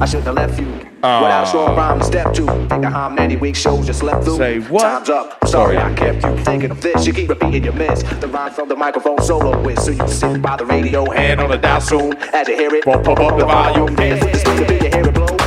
I 0.00 0.06
should 0.06 0.22
have 0.24 0.34
left 0.34 0.60
you. 0.60 0.68
Uh, 1.02 1.20
what 1.20 1.30
I 1.30 1.44
saw 1.44 1.66
ah. 1.66 1.76
rhyme 1.76 2.02
step 2.02 2.32
two. 2.32 2.46
Think 2.68 2.84
of 2.84 2.92
how 2.92 3.08
many 3.08 3.36
weeks 3.36 3.58
shows 3.58 3.88
you 3.88 3.94
slept 3.94 4.24
through. 4.24 4.36
Say 4.36 4.58
what? 4.60 4.82
Time's 4.82 5.08
up. 5.10 5.46
Sorry, 5.46 5.76
Sorry, 5.76 5.78
I 5.78 5.94
kept 5.94 6.24
you 6.24 6.44
thinking 6.44 6.70
of 6.70 6.80
this. 6.80 7.06
You 7.06 7.12
keep 7.12 7.28
repeating 7.28 7.64
your 7.64 7.72
miss. 7.72 8.02
The 8.02 8.28
rhyme 8.28 8.52
from 8.52 8.68
the 8.68 8.76
microphone 8.76 9.20
solo 9.22 9.60
with. 9.60 9.80
So 9.80 9.90
you 9.90 10.08
sit 10.08 10.40
by 10.40 10.56
the 10.56 10.66
radio, 10.66 11.10
hand 11.10 11.40
on 11.40 11.50
the 11.50 11.58
dial 11.58 11.80
soon. 11.80 12.16
As 12.32 12.46
you 12.48 12.56
hear 12.56 12.74
it, 12.74 12.84
bump, 12.84 13.04
bump 13.04 13.20
up 13.20 13.38
the 13.38 13.44
volume. 13.44 13.94
Dance 13.96 14.24
with 14.24 14.32
the 14.32 14.38
speaker, 14.38 14.72
you 14.84 14.90
hear 14.90 15.08
it 15.08 15.14
blow. 15.14 15.37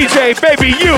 DJ, 0.00 0.32
baby, 0.40 0.68
you 0.82 0.96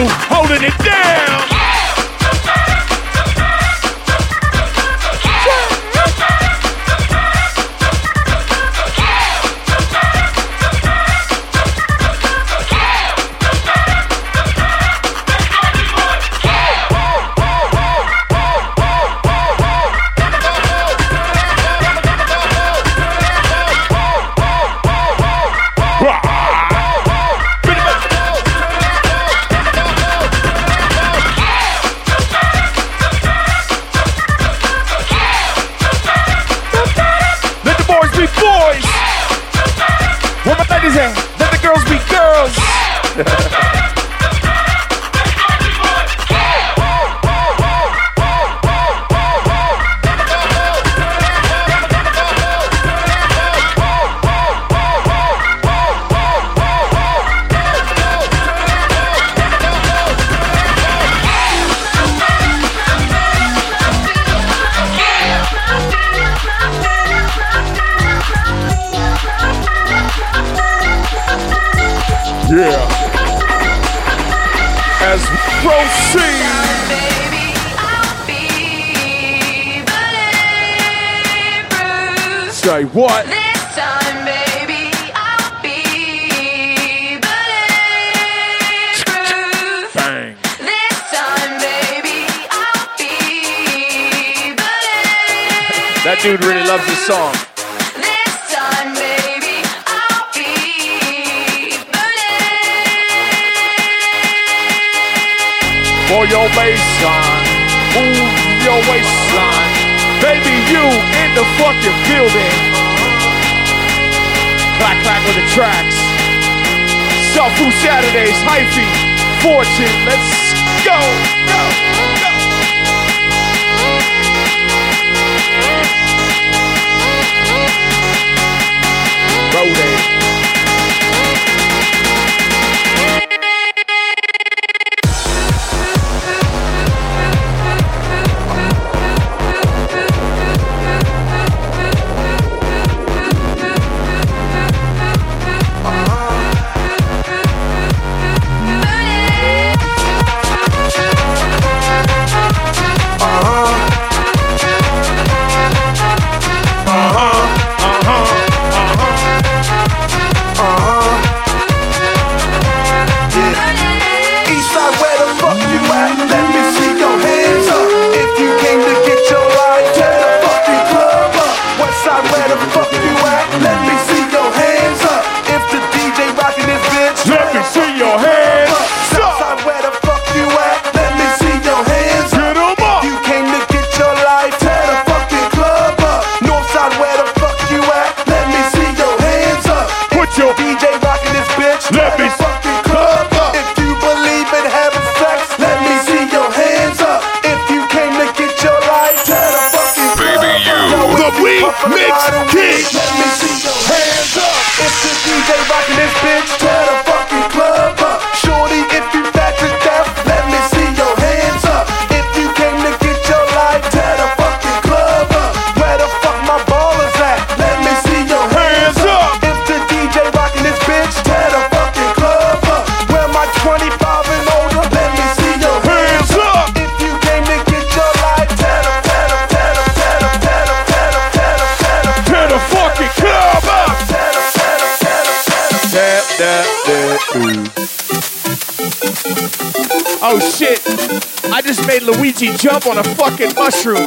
jump 242.62 242.86
on 242.86 242.96
a 242.96 243.02
fucking 243.02 243.52
mushroom. 243.56 244.06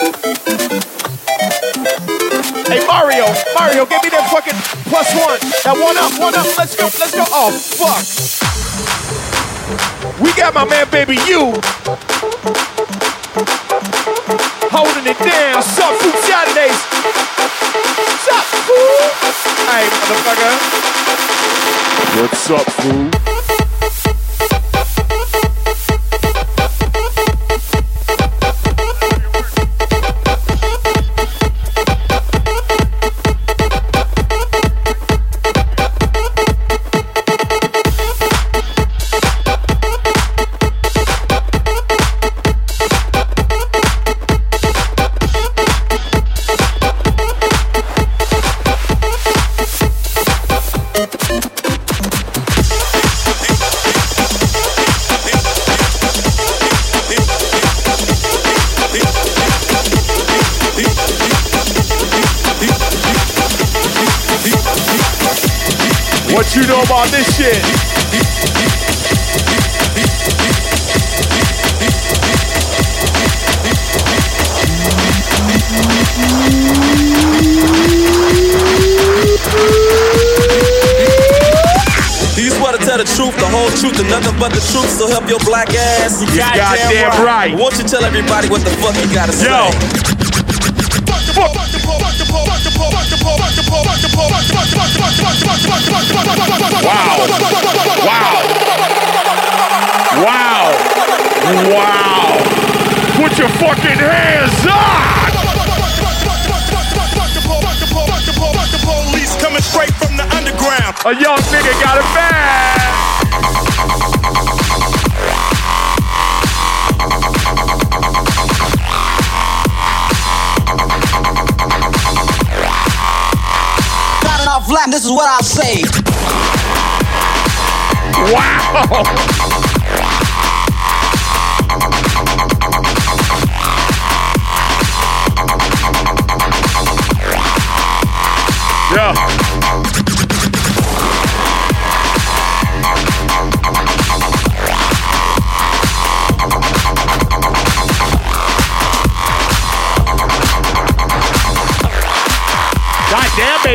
Hey 2.71 2.79
Mario, 2.87 3.27
Mario, 3.53 3.85
give 3.85 4.01
me 4.01 4.07
that 4.15 4.29
fucking 4.31 4.55
plus 4.87 5.11
one. 5.11 5.39
That 5.67 5.75
one 5.75 5.97
up, 5.99 6.17
one 6.17 6.33
up. 6.33 6.47
Let's 6.57 6.73
go, 6.77 6.85
let's 6.85 7.13
go. 7.13 7.25
Oh 7.27 7.51
fuck! 7.51 7.99
We 10.21 10.31
got 10.35 10.53
my 10.53 10.63
man, 10.63 10.89
baby, 10.89 11.17
you 11.27 11.51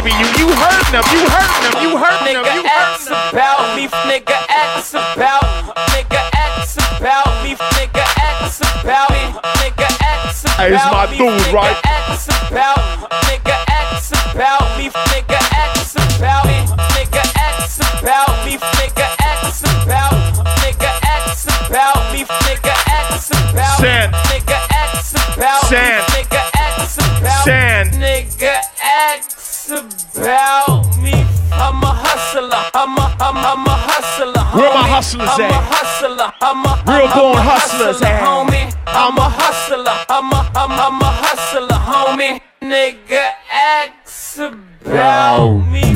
baby, 0.03 0.17
you 0.17 0.27
you 0.41 0.49
hurting 0.57 0.93
them, 0.93 1.05
you 1.13 1.29
hurting 1.29 1.63
them, 1.69 1.77
you 1.85 1.91
hurting 1.99 2.33
them, 2.33 2.45
you 2.57 2.63
Nigga 2.65 2.73
ask 2.73 3.11
about 3.11 3.77
me, 3.77 3.85
nigga 4.09 4.39
ask 4.49 4.95
about, 4.95 5.45
nigga 5.93 6.23
ask 6.33 6.79
about 6.97 7.45
me, 7.45 7.53
nigga 7.77 8.05
ask 8.17 8.61
about 8.81 9.11
me, 9.11 9.23
nigga 9.61 9.89
ask 10.01 10.45
about 10.45 10.57
Hey, 10.57 10.71
this 10.71 10.85
my 10.93 11.07
me, 11.11 11.19
dude, 11.19 11.41
nigga 11.41 11.53
right? 11.53 11.77
ask 11.85 12.31
about, 12.49 13.11
nigga 13.29 13.57
ask 13.69 14.13
about 14.33 14.79
me, 14.79 14.89
nigga 14.89 15.41
ask 15.53 15.97
about 16.17 16.47
me, 16.47 16.57
nigga 16.97 17.25
ask 17.37 17.81
about 18.01 18.45
me, 18.47 18.57
nigga 18.57 19.07
ask 19.21 19.65
about, 19.85 20.17
nigga 20.65 20.93
ask 21.05 21.49
about 21.69 22.13
me, 22.13 22.25
nigga 22.25 22.75
ask 22.89 23.31
about, 23.53 23.81
Sand. 23.81 24.15
nigga 24.33 24.59
ask 24.73 25.15
about, 25.37 25.69
Sand. 25.69 26.05
nigga 26.15 26.43
ask 26.57 26.99
about, 27.01 27.45
Sand. 27.45 27.89
nigga 27.95 28.40
I'm 33.31 33.37
a, 33.37 33.39
I'm, 33.39 33.59
I'm 33.61 33.67
a 33.67 33.71
hustler. 33.71 34.43
Where 34.59 34.75
my 34.75 34.83
homie. 34.83 34.91
hustlers 34.91 35.29
I'm 35.31 35.41
at? 35.41 35.51
a 35.51 35.63
hustler. 35.71 36.33
I'm 36.41 36.67
a, 36.67 36.99
Real 36.99 37.07
I'm, 37.07 37.19
born 37.19 37.37
a 37.39 37.43
hustlers 37.43 38.01
hustler, 38.01 38.19
homie. 38.27 38.75
I'm 38.87 39.17
a 39.19 39.29
hustler. 39.31 39.97
I'm 40.09 40.33
a, 40.33 40.51
I'm, 40.59 40.73
I'm 40.73 41.01
a 41.01 41.11
hustler, 41.23 41.79
homie. 41.79 42.41
Nigga, 42.61 43.31
ask 43.53 44.39
about 44.39 45.59
me. 45.71 45.90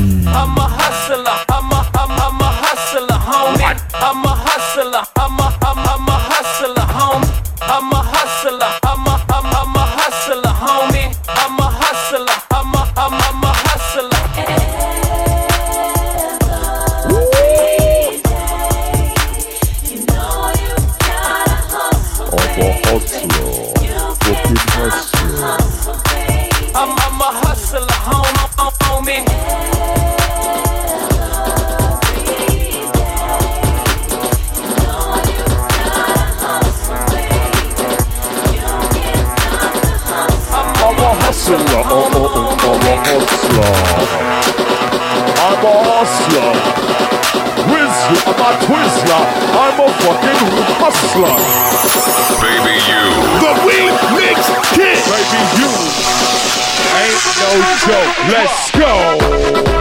I'm 48.85 49.09
a. 49.09 49.19
I'm 49.57 49.79
a 49.79 49.87
fucking 50.05 50.41
hustler. 50.77 51.33
Baby, 52.37 52.77
you. 52.85 53.01
The 53.41 53.51
Weed 53.65 53.95
Mix 54.13 54.45
Kid. 54.77 55.01
Baby, 55.09 55.41
you. 55.57 55.71
Ain't 57.01 57.23
no 57.41 57.51
joke. 57.81 58.13
Let's 58.29 58.69
go. 58.77 59.74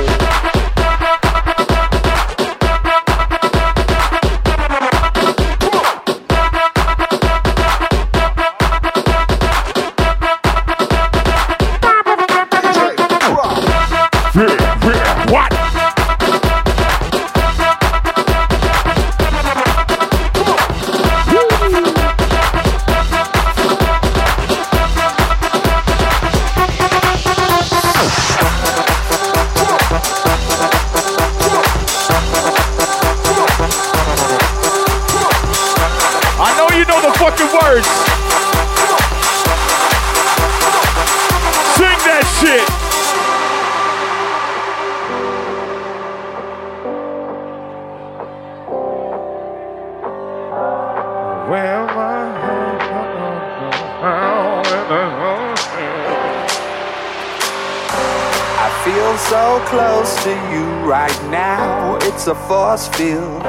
It's 62.27 62.31
a 62.31 62.49
force 62.49 62.89
field. 62.97 63.43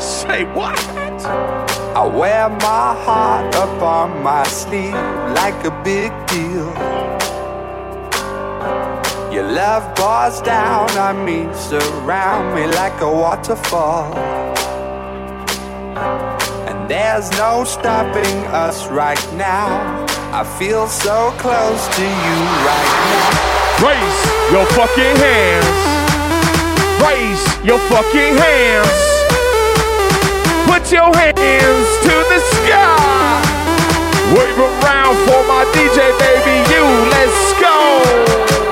Say 0.00 0.44
what? 0.54 0.78
I 1.94 2.06
wear 2.06 2.48
my 2.48 2.96
heart 3.04 3.54
up 3.54 3.82
on 3.82 4.22
my 4.22 4.44
sleeve 4.44 4.94
like 5.36 5.62
a 5.66 5.70
big 5.84 6.10
deal. 6.28 6.72
Your 9.30 9.46
love 9.52 9.94
pours 9.94 10.40
down 10.40 10.90
on 10.96 11.22
me, 11.22 11.52
surround 11.52 12.54
me 12.54 12.66
like 12.66 12.98
a 13.02 13.12
waterfall. 13.12 14.16
And 16.66 16.88
there's 16.88 17.30
no 17.32 17.64
stopping 17.64 18.38
us 18.46 18.88
right 18.88 19.22
now. 19.34 20.06
I 20.32 20.44
feel 20.58 20.86
so 20.86 21.30
close 21.36 21.82
to 21.96 22.02
you 22.02 22.38
right 22.68 22.92
now. 23.12 23.86
Raise 23.86 24.50
your 24.50 24.64
fucking 24.72 25.16
hands. 25.16 25.93
Raise 27.04 27.44
your 27.62 27.78
fucking 27.90 28.34
hands. 28.34 29.04
Put 30.64 30.90
your 30.90 31.12
hands 31.12 31.88
to 32.06 32.14
the 32.32 32.40
sky. 32.56 33.44
Wave 34.32 34.58
around 34.58 35.16
for 35.26 35.40
my 35.46 35.64
DJ 35.74 36.16
baby 36.18 36.56
you. 36.72 36.84
Let's 37.10 37.60
go. 37.60 38.63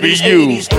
80s, 0.00 0.24
you. 0.24 0.46
80s. 0.46 0.77